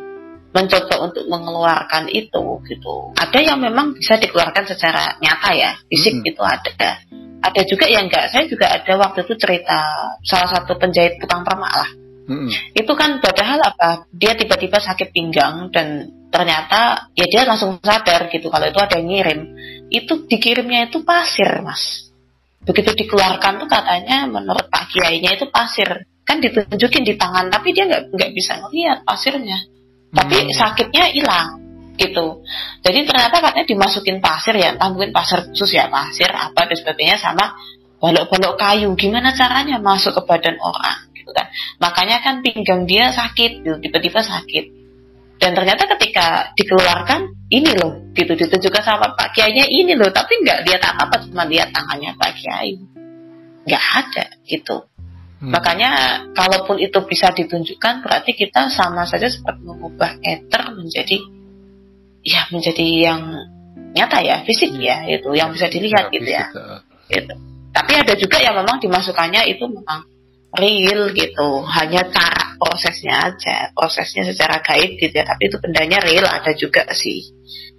[0.57, 3.13] mencoba untuk mengeluarkan itu gitu.
[3.21, 6.31] Ada yang memang bisa dikeluarkan secara nyata ya fisik Mm-mm.
[6.33, 7.05] itu ada.
[7.45, 8.33] Ada juga yang enggak.
[8.33, 9.79] Saya juga ada waktu itu cerita
[10.25, 11.91] salah satu penjahit tukang permak lah
[12.31, 12.47] Mm-mm.
[12.79, 14.07] itu kan padahal apa?
[14.15, 19.11] Dia tiba-tiba sakit pinggang dan ternyata ya dia langsung sadar gitu kalau itu ada yang
[19.11, 19.41] ngirim.
[19.91, 22.07] Itu dikirimnya itu pasir mas.
[22.63, 26.07] Begitu dikeluarkan tuh katanya menurut Pak Kiainya itu pasir.
[26.23, 29.59] Kan ditunjukin di tangan tapi dia nggak nggak bisa ngelihat pasirnya.
[30.15, 30.55] Tapi Hmm.
[30.55, 31.59] sakitnya hilang
[31.99, 32.47] gitu.
[32.87, 37.59] Jadi ternyata katanya dimasukin pasir ya mungkin pasir khusus ya pasir apa dan sebagainya sama
[37.99, 38.95] balok-balok kayu.
[38.95, 41.47] Gimana caranya masuk ke badan orang gitu kan.
[41.79, 43.79] Makanya kan pinggang dia sakit gitu.
[43.79, 44.83] Tiba-tiba sakit.
[45.41, 48.35] Dan ternyata ketika dikeluarkan ini loh gitu.
[48.35, 50.11] Ditunjukkan sama Pak Kiainya ini loh.
[50.11, 52.75] Tapi nggak lihat apa-apa cuma lihat tangannya Pak Kiai.
[53.65, 54.91] Nggak ada gitu.
[55.41, 55.57] Hmm.
[55.57, 55.91] makanya
[56.37, 61.17] kalaupun itu bisa ditunjukkan berarti kita sama saja seperti mengubah ether menjadi
[62.21, 63.49] ya menjadi yang
[63.97, 66.45] nyata ya fisik ya itu yang bisa dilihat gitu ya.
[66.53, 66.81] fisik, uh.
[67.09, 67.35] gitu.
[67.73, 70.05] Tapi ada juga yang memang dimasukannya itu memang
[70.55, 75.25] real gitu, hanya cara prosesnya aja, prosesnya secara gaib gitu ya.
[75.27, 77.31] Tapi itu bendanya real ada juga sih,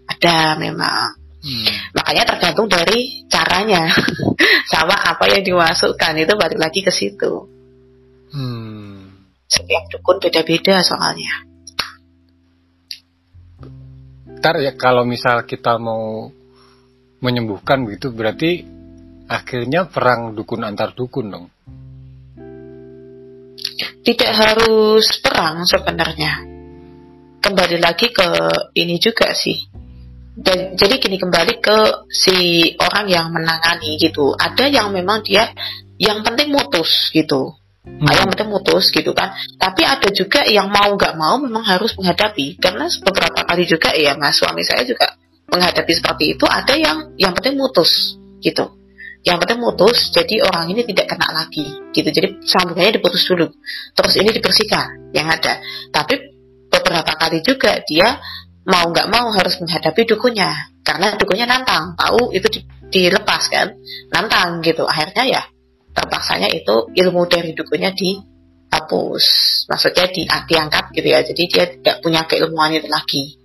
[0.07, 1.19] ada memang.
[1.41, 1.65] Hmm.
[1.97, 3.89] Makanya tergantung dari caranya,
[4.71, 7.49] sama apa yang dimasukkan itu balik lagi ke situ.
[8.31, 9.09] Hmm.
[9.51, 11.43] Setiap dukun beda-beda soalnya.
[14.41, 16.31] Ntar ya kalau misal kita mau
[17.21, 18.65] menyembuhkan begitu berarti
[19.29, 21.45] akhirnya perang dukun antar dukun dong.
[24.01, 26.43] Tidak harus perang sebenarnya.
[27.41, 28.27] Kembali lagi ke
[28.77, 29.57] ini juga sih.
[30.31, 34.33] Dan jadi gini kembali ke si orang yang menangani gitu.
[34.37, 35.49] Ada yang memang dia
[35.97, 37.57] yang penting mutus gitu.
[37.81, 38.05] Hmm.
[38.13, 39.33] yang penting mutus gitu kan.
[39.57, 42.61] Tapi ada juga yang mau nggak mau memang harus menghadapi.
[42.61, 45.17] Karena beberapa kali juga ya mas suami saya juga
[45.51, 48.80] menghadapi seperti itu ada yang yang penting mutus gitu
[49.21, 52.09] yang penting mutus jadi orang ini tidak kena lagi gitu.
[52.09, 53.53] Jadi sambungannya diputus dulu
[53.93, 55.61] terus ini dibersihkan yang ada.
[55.93, 56.15] Tapi
[56.71, 58.17] beberapa kali juga dia
[58.65, 63.77] mau nggak mau harus menghadapi dukunya karena dukunya nantang tahu itu di, dilepas kan
[64.09, 64.89] nantang gitu.
[64.89, 65.41] Akhirnya ya
[65.93, 69.25] terpaksanya itu ilmu dari dukunya dihapus
[69.69, 71.21] maksudnya di, diangkat gitu ya.
[71.21, 73.37] Jadi dia tidak punya keilmuan itu lagi.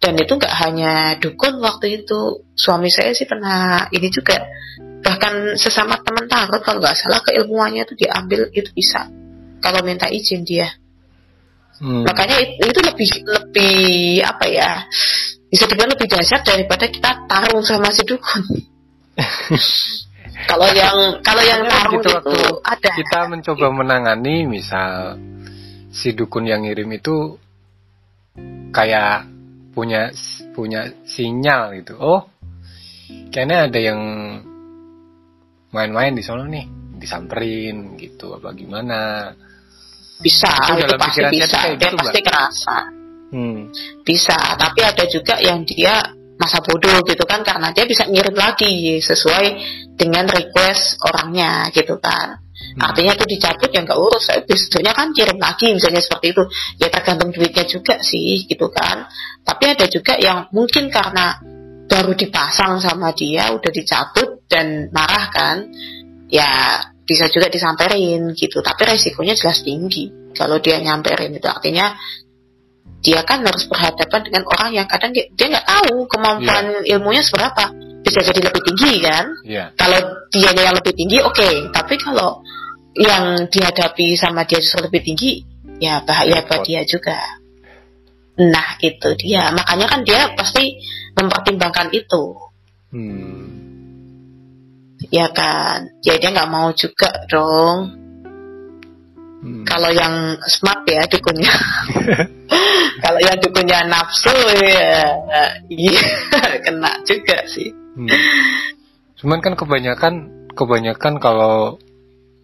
[0.00, 4.40] Dan itu nggak hanya dukun waktu itu suami saya sih pernah ini juga
[5.00, 9.08] bahkan sesama teman tarot kalau nggak salah keilmuannya itu diambil itu bisa
[9.60, 10.68] kalau minta izin dia
[11.80, 12.04] Hmm.
[12.04, 13.76] Makanya itu, itu lebih lebih
[14.20, 14.84] apa ya?
[15.48, 18.44] Bisa dibilang lebih dahsyat daripada kita tarung sama si dukun.
[20.50, 22.90] kalau yang kalau yang tarung gitu, itu ada.
[22.92, 25.16] Kita mencoba menangani misal
[25.88, 27.40] si dukun yang ngirim itu
[28.76, 29.24] kayak
[29.72, 30.12] punya
[30.52, 31.96] punya sinyal gitu.
[31.96, 32.28] Oh,
[33.32, 34.00] kayaknya ada yang
[35.70, 36.66] main-main di sana nih,
[36.98, 39.30] disamperin gitu apa gimana.
[40.20, 42.78] Bisa itu, itu pasti bisa dia gitu, pasti kerasa.
[43.30, 43.70] Hmm.
[44.02, 46.02] bisa tapi ada juga yang dia
[46.34, 49.46] masa bodoh gitu kan karena dia bisa ngirim lagi sesuai
[49.94, 52.42] dengan request orangnya gitu kan.
[52.60, 52.90] Hmm.
[52.90, 56.42] artinya itu dicabut ya nggak urus biasanya kan kirim lagi misalnya seperti itu.
[56.82, 59.06] Ya tergantung duitnya juga sih gitu kan.
[59.46, 61.40] Tapi ada juga yang mungkin karena
[61.90, 65.66] baru dipasang sama dia udah dicabut dan marah kan
[66.30, 68.62] ya bisa juga disamperin gitu.
[68.62, 71.50] Tapi resikonya jelas tinggi kalau dia nyamperin itu.
[71.50, 71.90] Artinya
[73.02, 76.94] dia kan harus berhadapan dengan orang yang kadang dia nggak tahu kemampuan yeah.
[76.94, 77.74] ilmunya seberapa.
[78.00, 79.26] Bisa jadi lebih tinggi kan?
[79.42, 79.68] Yeah.
[79.74, 79.98] kalau
[80.30, 81.34] dia yang lebih tinggi oke.
[81.34, 81.66] Okay.
[81.74, 82.38] tapi kalau
[82.94, 85.42] yang dihadapi sama dia justru lebih tinggi
[85.82, 87.18] ya bahaya buat dia juga.
[88.38, 89.50] Nah itu dia.
[89.50, 90.78] Makanya kan dia pasti
[91.20, 92.24] mempertimbangkan itu.
[92.90, 93.44] Hmm.
[95.12, 95.88] Ya kan?
[96.04, 98.00] Ya dia nggak mau juga dong.
[99.40, 99.64] Hmm.
[99.64, 101.48] kalau yang smart ya dukunnya.
[103.00, 105.16] Kalau yang dukunnya nafsu ya
[105.72, 106.04] iya
[106.68, 107.72] kena juga sih.
[107.96, 108.06] Hmm.
[109.18, 110.14] cuman kan kebanyakan
[110.54, 111.76] kebanyakan kalau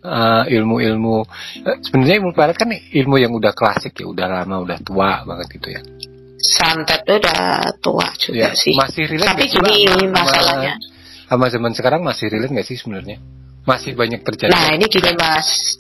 [0.02, 1.24] uh, ilmu-ilmu
[1.64, 5.46] uh, sebenarnya ilmu barat kan ilmu yang udah klasik ya udah lama udah tua banget
[5.56, 5.80] gitu ya
[6.36, 10.76] santet udah tua juga ya, sih masih relate tapi gini masalahnya
[11.26, 13.18] sama zaman sekarang masih relate nggak sih sebenarnya?
[13.66, 14.54] Masih banyak terjadi.
[14.54, 15.74] Nah ini gini mas,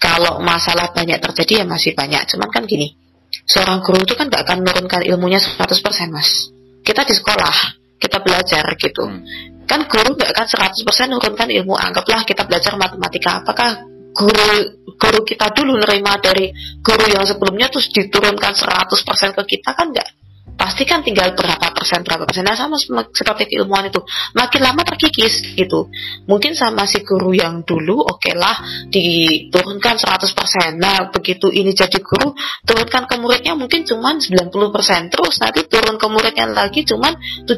[0.00, 2.24] kalau masalah banyak terjadi ya masih banyak.
[2.32, 2.96] Cuman kan gini,
[3.44, 5.68] seorang guru itu kan nggak akan menurunkan ilmunya 100%
[6.08, 6.48] mas.
[6.80, 7.56] Kita di sekolah,
[8.00, 9.04] kita belajar gitu.
[9.04, 9.20] Hmm.
[9.68, 11.76] Kan guru nggak akan 100% menurunkan ilmu.
[11.76, 13.44] Anggaplah kita belajar matematika.
[13.44, 16.50] Apakah guru guru kita dulu nerima dari
[16.82, 20.10] guru yang sebelumnya terus diturunkan 100% ke kita kan nggak?
[20.58, 22.42] Pasti kan tinggal berapa persen berapa persen.
[22.42, 22.74] Nah sama
[23.14, 24.02] seperti keilmuan itu.
[24.34, 25.86] Makin lama terkikis gitu.
[26.26, 28.58] Mungkin sama si guru yang dulu oke okay lah
[28.90, 32.34] diturunkan 100% nah begitu ini jadi guru
[32.66, 37.14] turunkan ke muridnya mungkin cuma 90% terus nanti turun ke muridnya lagi cuma
[37.46, 37.54] 70%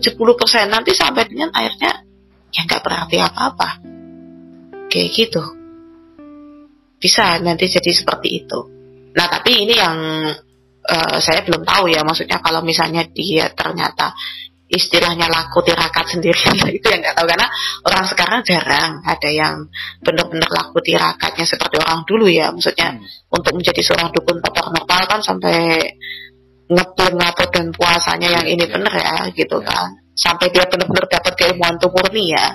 [0.68, 2.04] nanti sampai dengan akhirnya
[2.52, 3.68] ya nggak berarti apa-apa.
[4.92, 5.59] Kayak gitu
[7.00, 8.60] bisa nanti jadi seperti itu
[9.16, 9.98] nah tapi ini yang
[10.86, 14.14] uh, saya belum tahu ya maksudnya kalau misalnya dia ternyata
[14.70, 16.38] istilahnya laku tirakat sendiri
[16.78, 17.48] itu yang nggak tahu karena
[17.90, 19.66] orang sekarang jarang ada yang
[19.98, 23.34] benar-benar laku tirakatnya seperti orang dulu ya maksudnya hmm.
[23.34, 25.82] untuk menjadi seorang dukun tokoh normal kan sampai
[26.70, 28.70] ngepul ngapot dan puasanya yang ini ya.
[28.70, 29.66] bener ya gitu ya.
[29.66, 32.46] kan sampai dia benar-benar dapat keilmuan tuh murni ya.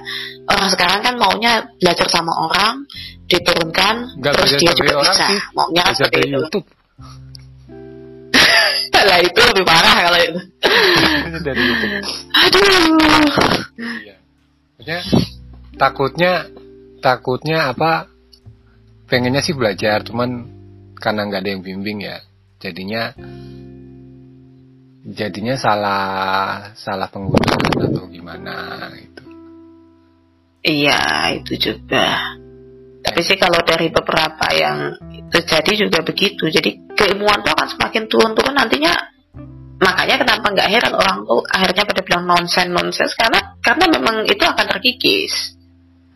[0.46, 2.86] Orang sekarang kan maunya belajar sama orang
[3.26, 5.26] diturunkan Gak terus dia juga bisa.
[5.28, 5.40] sih.
[5.58, 6.60] maunya seperti itu.
[9.06, 10.42] Lah itu lebih parah kalau itu.
[11.46, 11.88] Dari itu
[12.34, 12.66] aduh.
[13.78, 14.16] Iya.
[14.76, 15.00] maksudnya
[15.78, 16.32] takutnya
[17.04, 18.10] takutnya apa
[19.06, 20.50] pengennya sih belajar cuman
[20.98, 22.18] karena nggak ada yang bimbing ya.
[22.58, 23.14] Jadinya
[25.06, 26.04] jadinya salah
[26.74, 29.24] salah penggunaan atau gimana itu
[30.66, 32.36] iya itu juga
[33.06, 34.98] tapi sih kalau dari beberapa yang
[35.30, 36.50] terjadi juga begitu.
[36.50, 38.94] Jadi keilmuan itu akan semakin turun-turun nantinya.
[39.78, 44.42] Makanya kenapa nggak heran orang tuh akhirnya pada bilang nonsen nonsen karena karena memang itu
[44.42, 45.54] akan terkikis.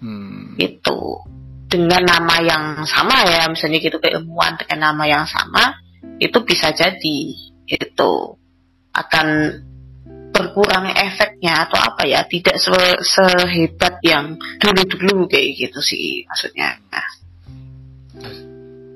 [0.02, 0.58] Hmm.
[0.58, 1.30] Itu.
[1.70, 5.78] dengan nama yang sama ya misalnya gitu keilmuan dengan nama yang sama
[6.18, 7.20] itu bisa jadi
[7.70, 8.39] itu
[9.06, 9.28] akan
[10.30, 17.10] berkurang efeknya atau apa ya tidak se sehebat yang dulu-dulu kayak gitu sih maksudnya nah.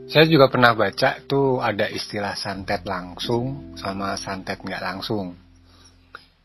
[0.08, 5.34] saya juga pernah baca tuh ada istilah santet langsung sama santet nggak langsung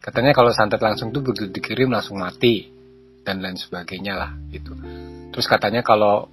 [0.01, 2.73] katanya kalau santet langsung tuh begitu dikirim langsung mati
[3.23, 4.73] dan lain sebagainya lah gitu
[5.39, 6.27] Terus katanya kalau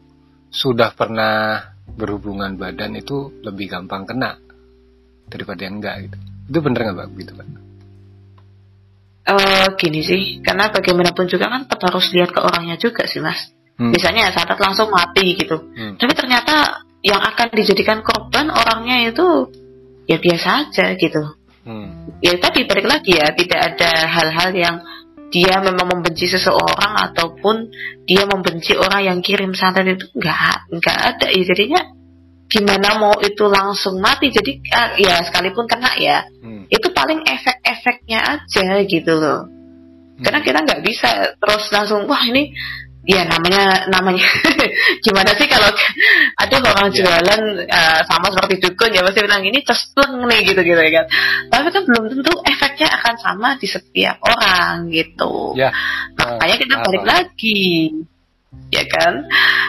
[0.49, 4.33] sudah pernah berhubungan badan itu lebih gampang kena
[5.29, 6.17] daripada yang enggak gitu.
[6.45, 7.47] Itu bener nggak Mbak gitu Pak?
[9.25, 13.49] Uh, gini sih, karena bagaimanapun juga kan tetap harus lihat ke orangnya juga sih mas.
[13.73, 13.89] Hmm.
[13.89, 15.97] Misalnya saat langsung mati gitu, hmm.
[15.97, 19.49] tapi ternyata yang akan dijadikan korban orangnya itu
[20.05, 21.25] ya biasa aja gitu.
[21.65, 22.21] Hmm.
[22.21, 24.75] Ya tadi balik lagi ya, tidak ada hal-hal yang
[25.33, 27.73] dia memang membenci seseorang ataupun
[28.05, 31.81] dia membenci orang yang kirim santet itu nggak nggak ada ya jadinya
[32.45, 36.69] gimana mau itu langsung mati jadi ah, ya sekalipun kena ya hmm.
[36.69, 40.23] itu paling efek-efeknya aja gitu loh hmm.
[40.23, 42.53] karena kita nggak bisa terus langsung wah ini
[43.05, 44.25] ya namanya namanya
[45.05, 45.69] gimana sih kalau
[46.41, 46.97] ada orang yeah.
[46.97, 51.05] jualan uh, sama seperti dukun ya pasti bilang ini cespleng nih gitu gitu ya kan
[51.53, 55.69] tapi kan belum tentu efeknya akan sama di setiap orang gitu yeah.
[56.17, 57.93] makanya kita balik uh, lagi
[58.75, 59.13] ya kan?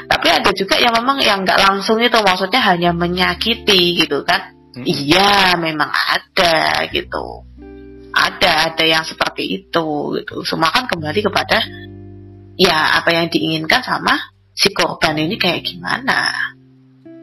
[0.07, 4.57] Tapi ada juga yang memang yang nggak langsung itu maksudnya hanya menyakiti gitu kan?
[4.77, 4.85] Hmm.
[4.85, 7.47] iya memang ada gitu.
[8.13, 9.87] Ada ada yang seperti itu
[10.21, 10.45] gitu.
[10.45, 11.65] Semua kan kembali kepada
[12.61, 14.17] ya apa yang diinginkan sama
[14.53, 16.53] si korban ini kayak gimana?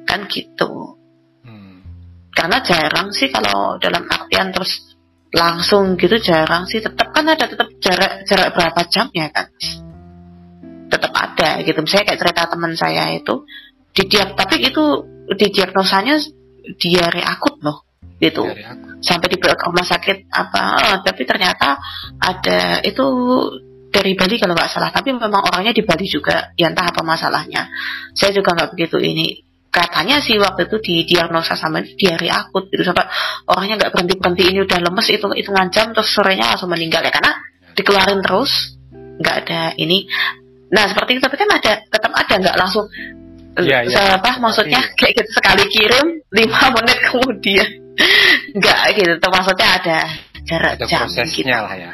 [0.06, 0.98] Kan gitu.
[1.44, 1.84] Hmm.
[2.34, 4.98] karena jarang sih kalau dalam artian terus
[5.30, 6.82] langsung gitu jarang sih.
[6.82, 9.50] Tetap kan ada tetap jarak jarak berapa jam ya kan
[10.94, 11.80] tetap ada gitu.
[11.82, 13.50] Misalnya kayak cerita teman saya itu
[13.94, 14.84] di diag tapi itu
[15.34, 16.16] di diagnosanya
[16.78, 17.90] diare akut loh
[18.22, 18.46] gitu.
[19.04, 21.76] Sampai di rumah sakit apa oh, tapi ternyata
[22.22, 23.04] ada itu
[23.94, 24.90] dari Bali kalau nggak salah.
[24.90, 27.70] Tapi memang orangnya di Bali juga ya entah apa masalahnya.
[28.18, 29.46] Saya juga nggak begitu ini.
[29.74, 32.86] Katanya sih waktu itu di diagnosa sama diare akut gitu.
[32.86, 33.10] Sampai
[33.50, 37.14] orangnya nggak berhenti berhenti ini udah lemes itu itu jam terus sorenya langsung meninggal ya.
[37.14, 37.34] Karena
[37.74, 40.10] dikeluarin terus nggak ada ini
[40.74, 42.86] nah seperti itu tapi kan ada tetap ada nggak langsung
[43.62, 44.18] ya, ya.
[44.18, 44.98] apa maksudnya ya.
[44.98, 47.70] kayak gitu sekali kirim lima menit kemudian
[48.58, 50.00] nggak gitu maksudnya ada
[50.44, 51.66] jarak ada jam prosesnya gitu.
[51.70, 51.94] lah ya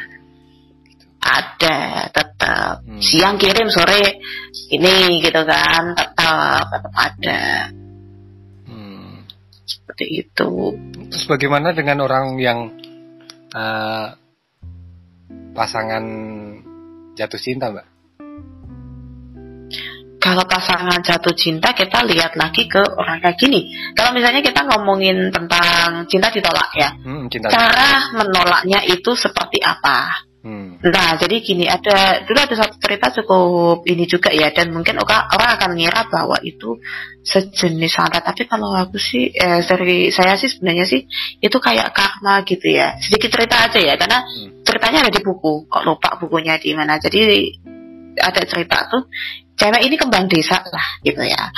[1.19, 1.77] ada
[2.15, 3.03] tetap hmm.
[3.03, 4.23] siang kirim sore
[4.71, 7.43] ini gitu kan tetap tetap ada
[8.71, 9.27] hmm.
[9.67, 10.51] seperti itu
[11.11, 12.71] terus bagaimana dengan orang yang
[13.51, 14.15] uh,
[15.51, 16.05] pasangan
[17.19, 17.98] jatuh cinta mbak
[20.29, 23.65] kalau pasangan jatuh cinta kita lihat lagi ke orang kayak gini.
[23.97, 30.29] Kalau misalnya kita ngomongin tentang cinta ditolak ya hmm, cinta cara menolaknya itu seperti apa?
[30.39, 30.77] Hmm.
[30.85, 35.27] Nah, jadi gini ada dulu ada satu cerita cukup ini juga ya dan mungkin orang,
[35.33, 36.79] akan ngira bahwa itu
[37.25, 41.01] sejenis santet tapi kalau aku sih eh, dari saya sih sebenarnya sih
[41.41, 42.95] itu kayak karma gitu ya.
[43.01, 44.61] Sedikit cerita aja ya karena hmm.
[44.61, 45.65] ceritanya ada di buku.
[45.65, 47.01] Kok lupa bukunya di mana.
[47.01, 47.49] Jadi
[48.19, 49.11] ada cerita tuh
[49.59, 51.51] cewek ini kembang desa lah gitu ya.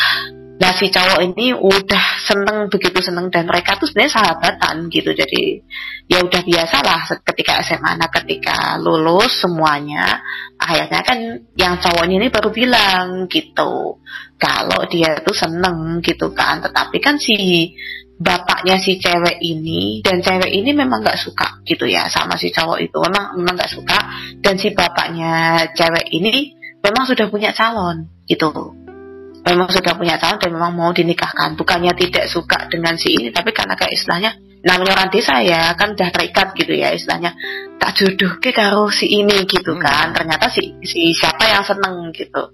[0.62, 5.10] Nah si cowok ini udah seneng begitu seneng dan mereka tuh sebenarnya sahabatan gitu.
[5.10, 5.58] Jadi
[6.06, 7.02] ya udah biasa lah
[7.34, 10.22] ketika SMA nah ketika lulus semuanya
[10.62, 11.18] akhirnya kan
[11.58, 13.98] yang cowoknya ini baru bilang gitu.
[14.38, 16.62] Kalau dia tuh seneng gitu kan.
[16.62, 17.74] Tetapi kan si
[18.22, 22.78] bapaknya si cewek ini dan cewek ini memang nggak suka gitu ya sama si cowok
[22.86, 23.02] itu.
[23.02, 23.98] Memang memang nggak suka.
[24.38, 28.50] Dan si bapaknya cewek ini memang sudah punya calon gitu.
[29.42, 31.58] Memang sudah punya calon dan memang mau dinikahkan.
[31.58, 35.98] Bukannya tidak suka dengan si ini tapi karena kayak istilahnya namanya orang desa ya kan
[35.98, 37.34] udah terikat gitu ya istilahnya.
[37.82, 39.82] Tak jodoh ke karo si ini gitu hmm.
[39.82, 40.14] kan.
[40.14, 42.54] Ternyata si si siapa yang seneng gitu.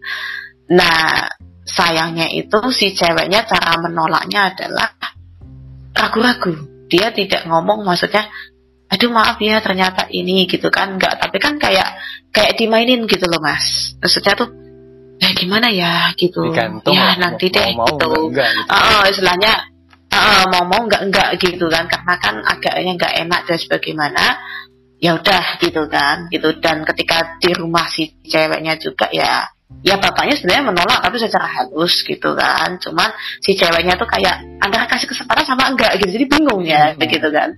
[0.72, 1.28] Nah
[1.68, 4.88] sayangnya itu si ceweknya cara menolaknya adalah
[5.92, 6.56] ragu-ragu.
[6.88, 8.32] Dia tidak ngomong maksudnya
[8.88, 10.96] aduh maaf ya ternyata ini gitu kan.
[10.96, 12.00] Enggak tapi kan kayak
[12.32, 13.96] kayak dimainin gitu loh mas.
[14.00, 14.50] Maksudnya tuh
[15.17, 16.13] eh gimana ya?
[16.13, 16.46] gitu.
[16.48, 18.69] Digantung, ya nanti deh mau, gitu, enggak, gitu.
[18.69, 19.54] Uh, istilahnya
[20.13, 21.90] uh, mau mau enggak enggak gitu kan.
[21.90, 24.23] Karena kan agaknya enggak enak dan sebagaimana
[25.02, 26.54] ya udah gitu kan gitu.
[26.62, 29.46] Dan ketika di rumah si ceweknya juga ya
[29.86, 32.80] ya bapaknya sebenarnya menolak tapi secara halus gitu kan.
[32.80, 33.10] Cuman
[33.44, 36.00] si ceweknya tuh kayak antara kasih kesempatan sama enggak?
[36.00, 36.18] gitu.
[36.18, 37.04] Jadi bingung ya hmm.
[37.04, 37.50] gitu kan.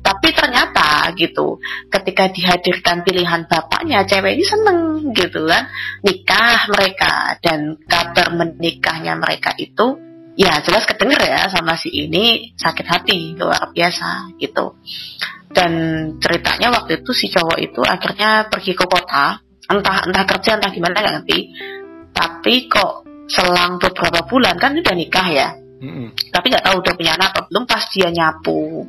[0.00, 1.58] Tapi ternyata gitu
[1.90, 4.80] ketika dihadirkan pilihan bapaknya cewek ini seneng
[5.12, 5.68] gitu kan.
[6.06, 9.98] Nikah mereka dan kabar menikahnya mereka itu
[10.36, 14.78] ya jelas kedenger ya sama si ini sakit hati luar biasa gitu.
[15.46, 15.72] Dan
[16.20, 20.98] ceritanya waktu itu si cowok itu akhirnya pergi ke kota entah entah kerja entah gimana
[21.02, 21.38] nggak ngerti.
[22.16, 22.92] Tapi kok
[23.26, 25.48] selang beberapa bulan kan udah nikah ya.
[25.76, 26.32] Mm-hmm.
[26.32, 28.88] tapi nggak tahu udah punya anak apa belum pas dia nyapu.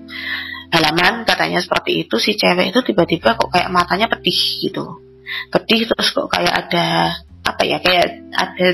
[0.72, 4.96] Halaman katanya seperti itu si cewek itu tiba-tiba kok kayak matanya pedih gitu.
[5.52, 7.12] Pedih terus kok kayak ada
[7.44, 8.68] apa ya kayak ada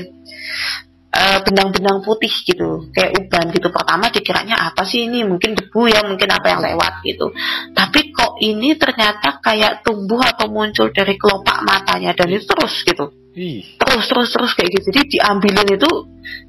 [1.46, 2.90] benang-benang putih gitu.
[2.90, 3.68] Kayak uban gitu.
[3.70, 5.22] Pertama dikiranya apa sih ini?
[5.22, 7.30] Mungkin debu ya mungkin apa yang lewat gitu.
[7.72, 13.06] Tapi kok ini ternyata kayak tumbuh atau muncul dari kelopak matanya dan itu terus gitu.
[13.34, 13.66] Ih.
[13.82, 14.94] terus terus terus kayak gitu.
[14.94, 15.90] Jadi diambilin itu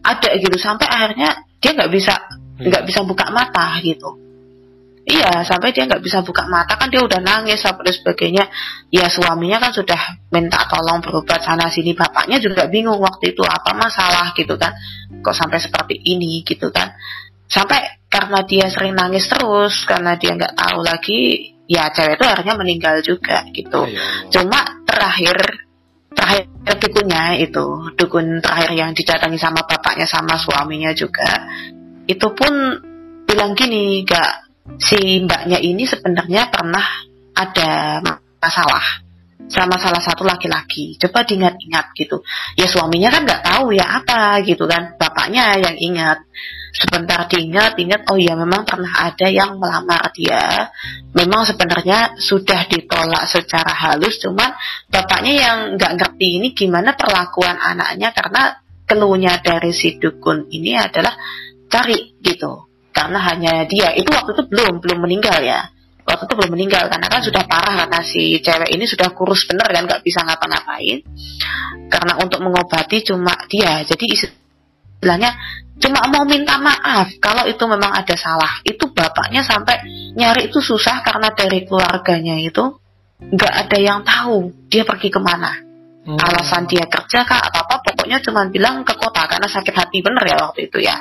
[0.05, 0.57] ada gitu.
[0.61, 2.13] Sampai akhirnya dia nggak bisa
[2.55, 4.24] nggak bisa buka mata gitu
[5.06, 8.49] Iya, sampai dia nggak bisa buka mata kan dia udah nangis dan sebagainya.
[8.89, 11.93] Ya suaminya kan sudah minta tolong berobat sana sini.
[11.93, 14.74] Bapaknya juga bingung waktu itu apa masalah gitu kan.
[15.22, 16.89] Kok sampai seperti ini gitu kan.
[17.45, 22.56] Sampai karena dia sering nangis terus, karena dia nggak tahu lagi, ya cewek itu akhirnya
[22.58, 23.86] meninggal juga gitu.
[23.86, 24.01] Ayo.
[24.34, 25.38] Cuma terakhir
[26.16, 26.49] terakhir
[26.82, 31.43] dukunnya itu dukun terakhir yang didatangi sama bapaknya sama suaminya juga
[32.08, 32.80] itu pun
[33.28, 34.44] bilang gini gak
[34.82, 36.86] si mbaknya ini sebenarnya pernah
[37.36, 38.01] ada
[38.41, 39.05] masalah
[39.45, 40.97] sama salah satu laki-laki.
[40.97, 42.26] Coba diingat-ingat gitu.
[42.57, 44.97] Ya suaminya kan nggak tahu ya apa gitu kan.
[44.97, 46.26] Bapaknya yang ingat.
[46.76, 50.68] Sebentar diingat, ingat oh ya memang pernah ada yang melamar dia.
[51.16, 54.51] Memang sebenarnya sudah ditolak secara halus, cuman
[54.91, 61.16] bapaknya yang nggak ngerti ini gimana perlakuan anaknya karena keluhnya dari si dukun ini adalah
[61.72, 63.91] cari gitu karena hanya dia.
[63.91, 65.67] Itu waktu itu belum belum meninggal ya.
[66.07, 69.67] Waktu itu belum meninggal karena kan sudah parah karena si cewek ini sudah kurus bener
[69.67, 71.03] kan nggak bisa ngapa-ngapain.
[71.91, 73.83] Karena untuk mengobati cuma dia.
[73.83, 75.35] Jadi istilahnya
[75.75, 78.63] cuma mau minta maaf kalau itu memang ada salah.
[78.63, 79.83] Itu bapaknya sampai
[80.15, 82.63] nyari itu susah karena dari keluarganya itu
[83.19, 85.65] nggak ada yang tahu dia pergi ke mana.
[86.05, 86.21] Hmm.
[86.21, 87.64] alasan dia kerja kah atau apa
[87.95, 90.99] pokoknya cuma bilang ke kota karena sakit hati bener ya waktu itu ya.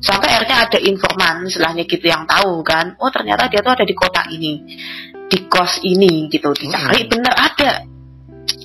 [0.00, 3.94] Sampai akhirnya ada informan istilahnya gitu yang tahu kan oh ternyata dia tuh ada di
[3.94, 4.64] kota ini
[5.26, 7.10] di kos ini gitu dicari hmm.
[7.12, 7.70] bener ada.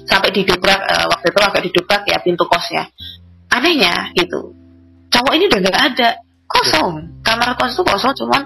[0.07, 2.87] Sampai didobrak uh, waktu itu agak didobrak ya pintu kosnya.
[3.51, 4.55] Anehnya gitu
[5.11, 6.09] cowok ini udah nggak ada
[6.47, 7.21] kosong.
[7.21, 8.41] Kamar kos itu kosong cuman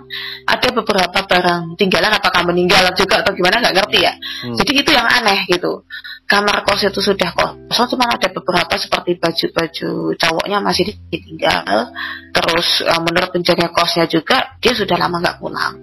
[0.45, 4.13] ada beberapa barang tinggalan apakah meninggal juga atau gimana nggak ngerti ya.
[4.45, 4.55] Hmm.
[4.59, 5.85] jadi itu yang aneh gitu
[6.25, 11.93] kamar kos itu sudah kosong cuma ada beberapa seperti baju-baju cowoknya masih ditinggal.
[12.33, 15.73] Terus uh, menurut penjaga kosnya juga dia sudah lama nggak pulang.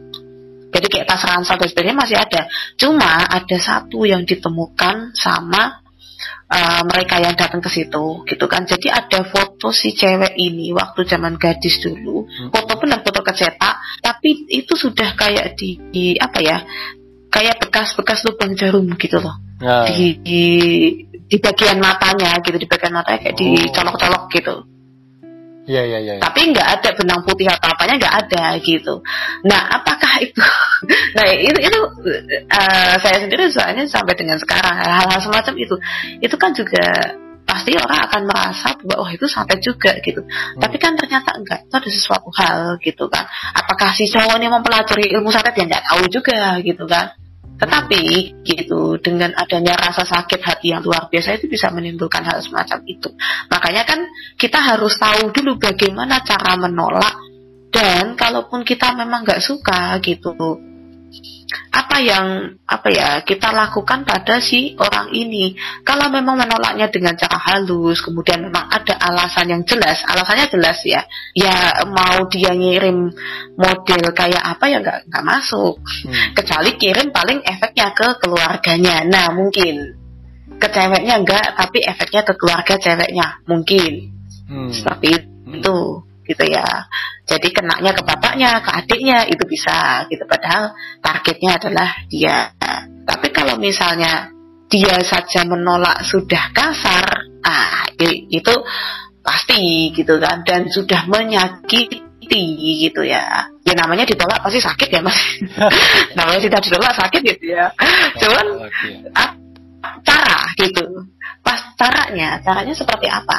[0.72, 2.48] Jadi kayak tas ransel dan sebagainya masih ada.
[2.80, 5.84] Cuma ada satu yang ditemukan sama
[6.48, 8.64] uh, mereka yang datang ke situ gitu kan.
[8.64, 12.24] Jadi ada foto si cewek ini waktu zaman gadis dulu.
[12.24, 12.48] Hmm.
[12.50, 14.00] foto pun dan foto kecetak.
[14.00, 16.58] Tapi itu sudah kayak di, di apa ya
[17.32, 19.88] kayak bekas-bekas lubang jarum gitu loh ya.
[19.88, 20.42] di, di
[21.26, 23.40] di bagian matanya gitu di bagian matanya kayak oh.
[23.40, 24.56] dicolok-colok gitu
[25.62, 26.14] Iya iya iya.
[26.18, 28.98] Tapi nggak ada benang putih atau apanya nggak ada gitu.
[29.46, 30.42] Nah apakah itu?
[31.16, 31.78] nah itu itu
[32.50, 35.76] uh, saya sendiri soalnya sampai dengan sekarang hal-hal semacam itu
[36.18, 37.14] itu kan juga
[37.46, 40.18] pasti orang akan merasa bahwa oh itu santet juga gitu.
[40.26, 40.58] Hmm.
[40.58, 43.22] Tapi kan ternyata enggak itu ada sesuatu hal gitu kan.
[43.54, 47.14] Apakah si cowok ini mempelajari ilmu santet yang nggak tahu juga gitu kan?
[47.62, 48.02] Tetapi
[48.42, 53.06] gitu dengan adanya rasa sakit hati yang luar biasa itu bisa menimbulkan hal semacam itu.
[53.46, 54.02] Makanya kan
[54.34, 57.14] kita harus tahu dulu bagaimana cara menolak
[57.70, 60.34] dan kalaupun kita memang nggak suka gitu
[61.72, 65.56] apa yang apa ya kita lakukan pada si orang ini.
[65.84, 71.02] Kalau memang menolaknya dengan cara halus kemudian memang ada alasan yang jelas alasannya jelas ya.
[71.32, 73.12] Ya mau dia ngirim
[73.56, 75.80] model kayak apa ya nggak nggak masuk.
[75.82, 76.34] Hmm.
[76.36, 79.04] kecuali kirim paling efeknya ke keluarganya.
[79.08, 79.98] Nah mungkin.
[80.60, 83.42] Ke ceweknya enggak tapi efeknya ke keluarga ceweknya.
[83.48, 83.92] Mungkin.
[84.52, 84.68] Hmm.
[84.68, 85.78] seperti itu.
[86.04, 86.66] Hmm gitu ya.
[87.26, 90.22] Jadi kenaknya ke bapaknya, ke adiknya itu bisa gitu.
[90.26, 92.50] Padahal targetnya adalah dia.
[93.02, 94.30] Tapi kalau misalnya
[94.70, 97.06] dia saja menolak sudah kasar,
[97.44, 98.54] ah itu
[99.22, 102.42] pasti gitu kan dan sudah menyakiti
[102.86, 103.46] gitu ya.
[103.62, 105.18] Ya namanya ditolak pasti sakit ya mas.
[106.18, 107.70] namanya tidak ditolak sakit gitu ya.
[108.18, 108.46] Cuman
[110.02, 111.06] cara gitu.
[111.42, 113.38] Pas caranya caranya seperti apa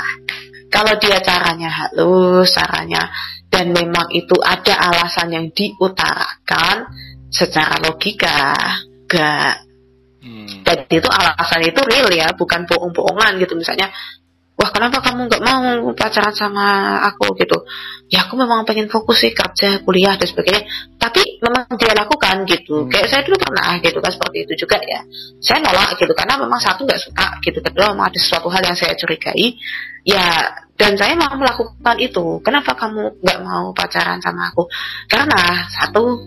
[0.73, 3.13] kalau dia caranya halus caranya
[3.53, 6.89] dan memang itu ada alasan yang diutarakan
[7.29, 8.57] secara logika
[9.05, 9.69] gak
[10.25, 10.65] hmm.
[10.65, 13.53] dan itu alasan itu real ya bukan bohong-bohongan gitu.
[13.53, 13.93] Misalnya
[14.57, 17.37] wah kenapa kamu nggak mau pacaran sama aku?
[17.37, 17.61] gitu
[18.13, 20.61] ya aku memang pengen fokus sih kerja kuliah dan sebagainya.
[21.01, 22.85] Tapi memang dia lakukan gitu.
[22.85, 22.89] Hmm.
[22.93, 25.01] kayak saya dulu pernah gitu kan seperti itu juga ya.
[25.41, 27.57] Saya nolak gitu karena memang satu nggak suka gitu.
[27.57, 29.57] Kedua memang ada sesuatu hal yang saya curigai.
[30.05, 32.37] Ya dan saya mau melakukan itu.
[32.45, 34.69] Kenapa kamu nggak mau pacaran sama aku?
[35.09, 36.21] Karena satu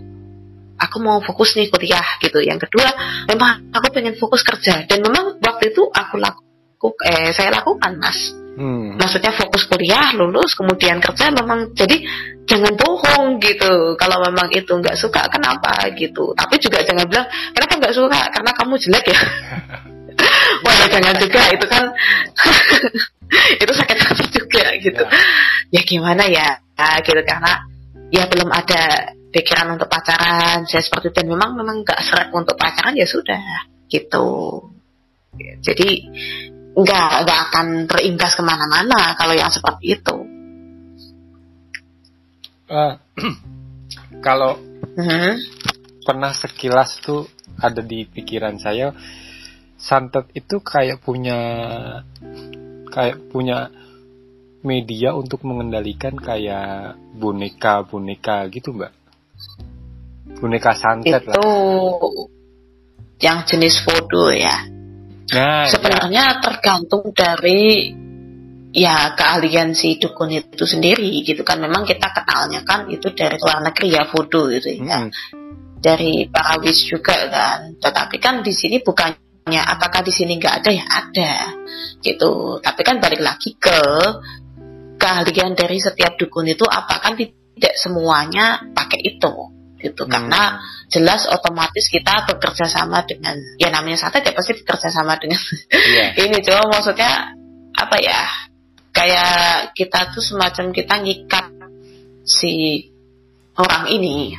[0.75, 2.43] aku mau fokus nih kuliah gitu.
[2.43, 2.91] Yang kedua
[3.31, 4.83] memang aku pengen fokus kerja.
[4.91, 6.43] Dan memang waktu itu aku lakukan
[7.07, 8.97] eh saya lakukan mas hmm.
[8.97, 12.01] maksudnya fokus kuliah lulus kemudian kerja memang jadi
[12.47, 13.93] jangan bohong gitu.
[13.99, 16.31] Kalau memang itu nggak suka kenapa gitu?
[16.33, 18.19] Tapi juga jangan bilang kenapa nggak suka?
[18.31, 19.19] Karena kamu jelek ya.
[20.65, 21.83] Wah ya jangan juga itu kan
[23.61, 25.03] itu sakit hati juga gitu.
[25.03, 25.77] Ya.
[25.77, 26.47] ya gimana ya?
[26.79, 27.53] Nah, gitu karena
[28.09, 31.15] ya belum ada pikiran untuk pacaran saya seperti itu.
[31.21, 34.63] Dan memang memang nggak seret untuk pacaran ya sudah gitu.
[35.37, 35.89] Jadi
[36.77, 40.17] nggak nggak akan terimbas ke mana-mana kalau yang seperti itu.
[42.69, 42.93] Uh,
[44.25, 44.61] kalau
[44.93, 45.33] uh-huh.
[46.05, 47.25] pernah sekilas tuh
[47.57, 48.93] ada di pikiran saya,
[49.81, 51.39] santet itu kayak punya
[52.93, 53.73] kayak punya
[54.61, 58.93] media untuk mengendalikan kayak boneka-boneka gitu mbak
[60.41, 61.39] boneka santet itu lah.
[63.21, 64.76] yang jenis foto ya
[65.27, 66.39] Nah, sebenarnya ya.
[66.39, 67.91] tergantung dari
[68.71, 71.59] ya keahlian si dukun itu sendiri gitu kan.
[71.59, 75.03] Memang kita kenalnya kan itu dari luar negeri ya voodoo gitu ya.
[75.03, 75.11] Hmm.
[75.77, 77.75] dari parawis juga kan.
[77.77, 80.69] Tetapi kan di sini bukannya apakah di sini nggak ada?
[80.73, 81.33] Ya ada
[82.01, 82.63] gitu.
[82.63, 83.79] Tapi kan balik lagi ke
[84.97, 90.03] keahlian dari setiap dukun itu apakah tidak semuanya pakai itu gitu.
[90.05, 90.11] Hmm.
[90.11, 95.39] karena jelas otomatis kita bekerja sama dengan ya namanya santet ya pasti bekerja sama dengan
[95.71, 96.11] yeah.
[96.23, 96.37] ini.
[96.41, 97.33] Cuma maksudnya
[97.77, 98.21] apa ya
[98.91, 101.45] kayak kita tuh semacam kita ngikat
[102.25, 102.85] si
[103.57, 104.33] orang ini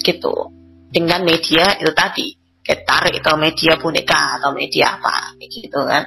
[0.00, 0.52] gitu.
[0.86, 2.32] Dengan media itu tadi
[2.64, 6.04] kayak tarik atau media boneka atau media apa gitu kan.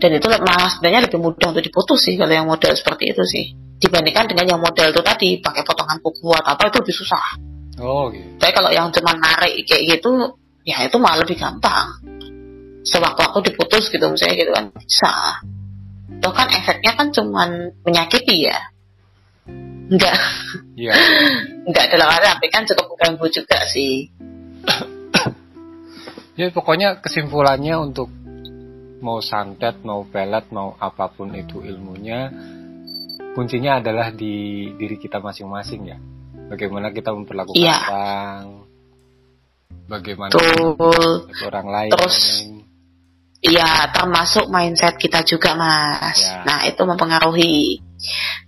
[0.00, 3.46] Dan itu malah sebenarnya lebih mudah untuk diputus sih kalau yang model seperti itu sih
[3.82, 7.26] dibandingkan dengan yang model itu tadi pakai potongan kuku atau apa itu lebih susah.
[7.82, 8.38] Oh gitu.
[8.38, 11.98] Tapi kalau yang cuma narik kayak gitu, ya itu malah lebih gampang.
[12.86, 15.14] Sewaktu-waktu diputus gitu misalnya gitu kan bisa.
[16.14, 17.42] Itu kan efeknya kan cuma
[17.82, 18.58] menyakiti ya.
[19.90, 20.14] Enggak.
[20.78, 20.94] Iya.
[21.66, 24.14] Enggak dalam arti tapi kan cukup mengganggu juga sih.
[26.38, 28.06] ya pokoknya kesimpulannya untuk
[29.02, 32.30] mau santet, mau pelet, mau apa pun itu ilmunya
[33.32, 35.98] kuncinya adalah di diri kita masing-masing ya.
[36.52, 37.80] Bagaimana kita memperlakukan ya.
[37.88, 38.44] orang,
[39.88, 41.28] bagaimana Betul.
[41.48, 41.92] orang lain.
[41.96, 42.18] Terus,
[43.40, 46.20] iya termasuk mindset kita juga mas.
[46.20, 46.44] Ya.
[46.44, 47.80] Nah itu mempengaruhi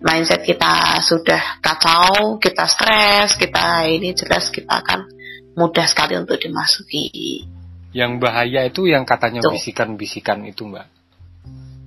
[0.04, 5.08] mindset kita sudah kacau, kita stres, kita ini jelas kita akan
[5.56, 7.46] mudah sekali untuk dimasuki.
[7.94, 10.90] Yang bahaya itu yang katanya bisikan-bisikan itu mbak.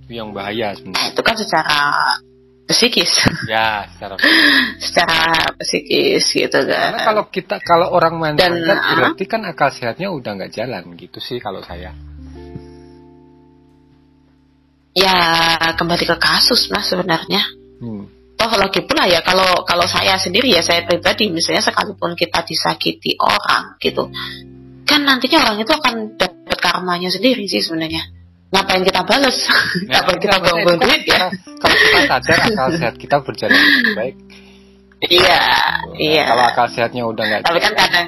[0.07, 1.03] yang bahaya sebenarnya.
[1.03, 1.79] Nah, itu kan secara
[2.67, 3.11] psikis.
[3.47, 4.15] Ya, secara
[4.85, 5.19] secara
[5.57, 6.93] psikis gitu kan.
[6.93, 11.17] Karena kalau kita kalau orang main Dan, berarti kan akal sehatnya udah nggak jalan gitu
[11.23, 11.95] sih kalau saya.
[14.97, 15.17] Ya
[15.77, 17.41] kembali ke kasus mas sebenarnya.
[17.79, 18.09] Hmm.
[18.37, 23.17] Toh lagi pula ya kalau kalau saya sendiri ya saya pribadi misalnya sekalipun kita disakiti
[23.17, 24.13] orang gitu,
[24.85, 28.16] kan nantinya orang itu akan dapat karmanya sendiri sih sebenarnya
[28.47, 29.55] ngapain kita balas ya,
[29.99, 30.17] ngapain?
[30.23, 31.27] kita buang duit ya?
[31.61, 34.15] Kalau kita sadar akal sehat kita berjalan lebih baik.
[34.97, 36.23] Iya nah, iya.
[36.31, 38.07] Kalau akal sehatnya udah nggak tapi kan kadang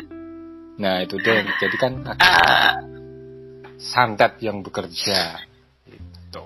[0.79, 2.71] nah itu deh jadi kan uh,
[3.75, 5.43] santet yang bekerja.
[5.83, 6.45] Itu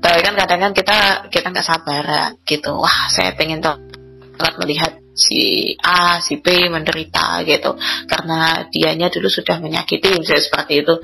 [0.00, 2.72] tapi kan kadang kan kita kita nggak sabar gitu.
[2.80, 7.76] Wah saya pengen banget melihat si A, si B menderita gitu.
[8.08, 10.94] Karena dianya dulu sudah menyakiti misalnya seperti itu.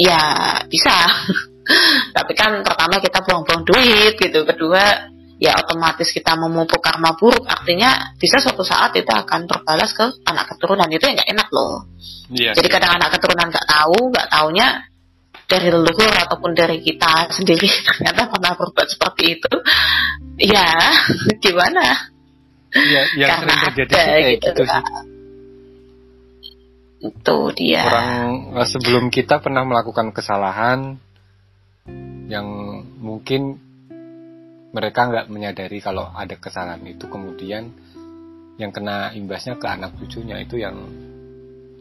[0.00, 0.20] Ya
[0.64, 0.94] bisa
[2.16, 4.44] tapi kan pertama kita buang-buang duit gitu.
[4.44, 4.82] Kedua
[5.38, 7.44] ya otomatis kita memupuk karma buruk.
[7.46, 10.88] Artinya bisa suatu saat itu akan terbalas ke anak keturunan.
[10.90, 11.86] Itu yang nggak enak loh.
[12.28, 14.68] Iya, jadi kadang anak keturunan nggak tahu nggak taunya
[15.48, 19.54] dari leluhur ataupun dari kita sendiri ternyata pernah berbuat seperti itu.
[20.38, 20.72] Ya
[21.44, 22.16] gimana?
[22.68, 24.84] Ya, yang Karena sering terjadi ada, kayak gitu, gitu sih.
[26.98, 27.84] Itu dia.
[27.88, 28.28] Orang
[28.68, 31.00] sebelum kita pernah melakukan kesalahan
[32.28, 32.46] yang
[33.00, 33.56] mungkin
[34.72, 37.72] mereka nggak menyadari kalau ada kesalahan itu kemudian
[38.60, 40.76] yang kena imbasnya ke anak cucunya itu yang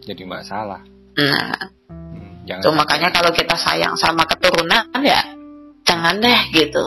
[0.05, 0.86] jadi masalah.
[1.18, 5.22] Nah, Hmm, jangan Tuh makanya kalau kita sayang sama keturunan ya
[5.88, 6.86] jangan deh gitu.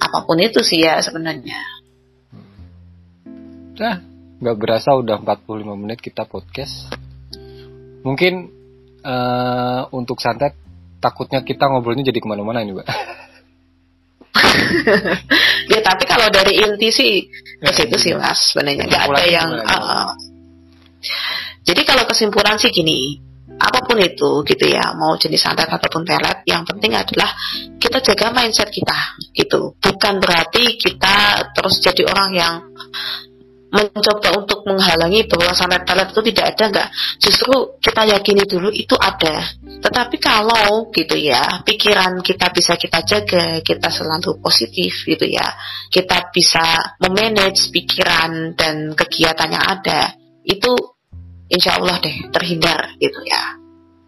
[0.00, 1.60] Apa pun itu sih ya sebenarnya.
[3.76, 3.96] Nah,
[4.40, 6.88] nggak berasa udah 45 menit kita podcast.
[8.02, 8.34] Mungkin
[9.04, 10.56] eh, untuk santet
[11.00, 12.88] takutnya kita ngobrolnya jadi ke mana-mana ini, Mbak.
[15.72, 17.12] Ya tapi kalau dari inti sih
[17.58, 19.50] ke situ sih mas sebenarnya nggak ada yang.
[19.66, 20.08] uh,
[21.66, 23.18] jadi kalau kesimpulan sih gini,
[23.58, 27.34] apa pun itu gitu ya, mau jenis santet ataupun pelet, yang penting adalah
[27.82, 29.74] kita jaga mindset kita gitu.
[29.82, 32.54] Bukan berarti kita terus jadi orang yang
[33.76, 36.88] mencoba untuk menghalangi bahwa santet pelet itu tidak ada nggak
[37.20, 39.44] justru kita yakini dulu itu ada.
[39.62, 45.46] Tetapi kalau gitu ya pikiran kita bisa kita jaga kita selalu positif gitu ya.
[45.92, 50.16] Kita bisa memanage pikiran dan kegiatan yang ada
[50.46, 50.72] itu
[51.50, 53.60] insya Allah deh terhindar gitu ya.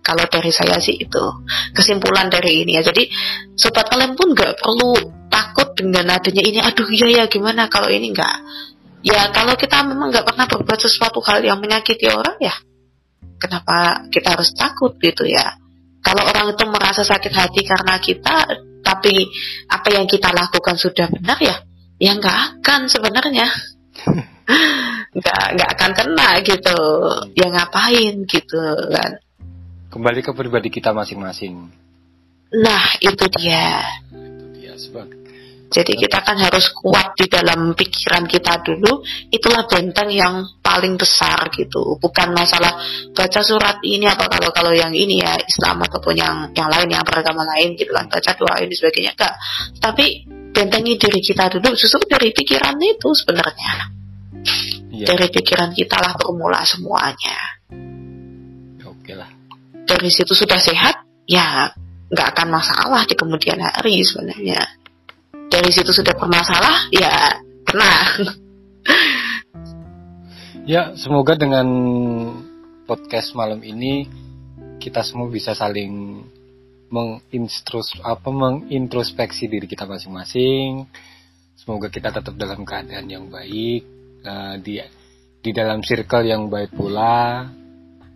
[0.03, 1.25] Kalau dari saya sih itu
[1.77, 2.83] kesimpulan dari ini ya.
[2.83, 3.05] Jadi
[3.53, 4.97] sobat kalian pun nggak perlu
[5.29, 7.69] takut dengan adanya ini aduh iya ya gimana?
[7.69, 8.37] Kalau ini nggak
[9.03, 12.55] ya kalau kita memang nggak pernah berbuat sesuatu hal yang menyakiti orang ya
[13.39, 15.57] kenapa kita harus takut gitu ya?
[16.03, 18.47] Kalau orang itu merasa sakit hati karena kita
[18.83, 19.27] tapi
[19.71, 21.57] apa yang kita lakukan sudah benar ya
[22.03, 23.49] ya nggak akan sebenarnya.
[25.09, 26.81] Nggak nggak akan kena gitu.
[27.37, 28.61] Ya ngapain gitu
[28.93, 29.21] kan?
[29.89, 31.69] Kembali ke pribadi kita masing-masing.
[32.49, 33.85] nah itu dia.
[34.09, 35.28] Itu dia sebagai
[35.69, 39.05] Jadi kita kan harus kuat di dalam pikiran kita dulu.
[39.29, 42.01] Itulah benteng yang paling besar gitu.
[42.01, 42.73] Bukan masalah
[43.13, 47.05] baca surat ini apa kalau kalau yang ini ya Islam ataupun yang yang lain yang
[47.05, 49.35] beragama lain gitu kan baca doa ini sebagainya enggak.
[49.77, 50.25] Tapi
[50.57, 53.73] bentengi diri kita dulu justru dari pikiran itu sebenarnya.
[54.89, 57.61] Iya, Dari pikiran kita lah bermula semuanya.
[58.83, 59.31] oke lah.
[59.85, 61.71] Dari situ sudah sehat, ya
[62.09, 64.59] nggak akan masalah di kemudian hari sebenarnya.
[65.49, 67.93] Dari situ sudah bermasalah, ya kena.
[70.69, 71.65] Ya, semoga dengan
[72.85, 74.05] podcast malam ini
[74.77, 76.21] kita semua bisa saling
[76.93, 80.85] menginstrus apa mengintrospeksi diri kita masing-masing.
[81.57, 83.83] Semoga kita tetap dalam keadaan yang baik
[84.29, 84.77] eh, di
[85.41, 87.49] di dalam circle yang baik pula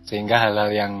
[0.05, 0.93] sehingga hal-hal yang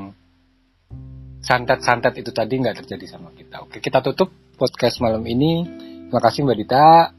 [1.43, 3.61] santet-santet itu tadi nggak terjadi sama kita.
[3.61, 5.92] Oke, kita tutup podcast malam ini.
[6.13, 7.09] Terima kasih Mbak Dita.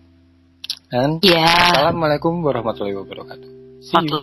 [0.86, 3.50] Dan Ya, Assalamualaikum warahmatullahi wabarakatuh.
[3.82, 4.22] See you.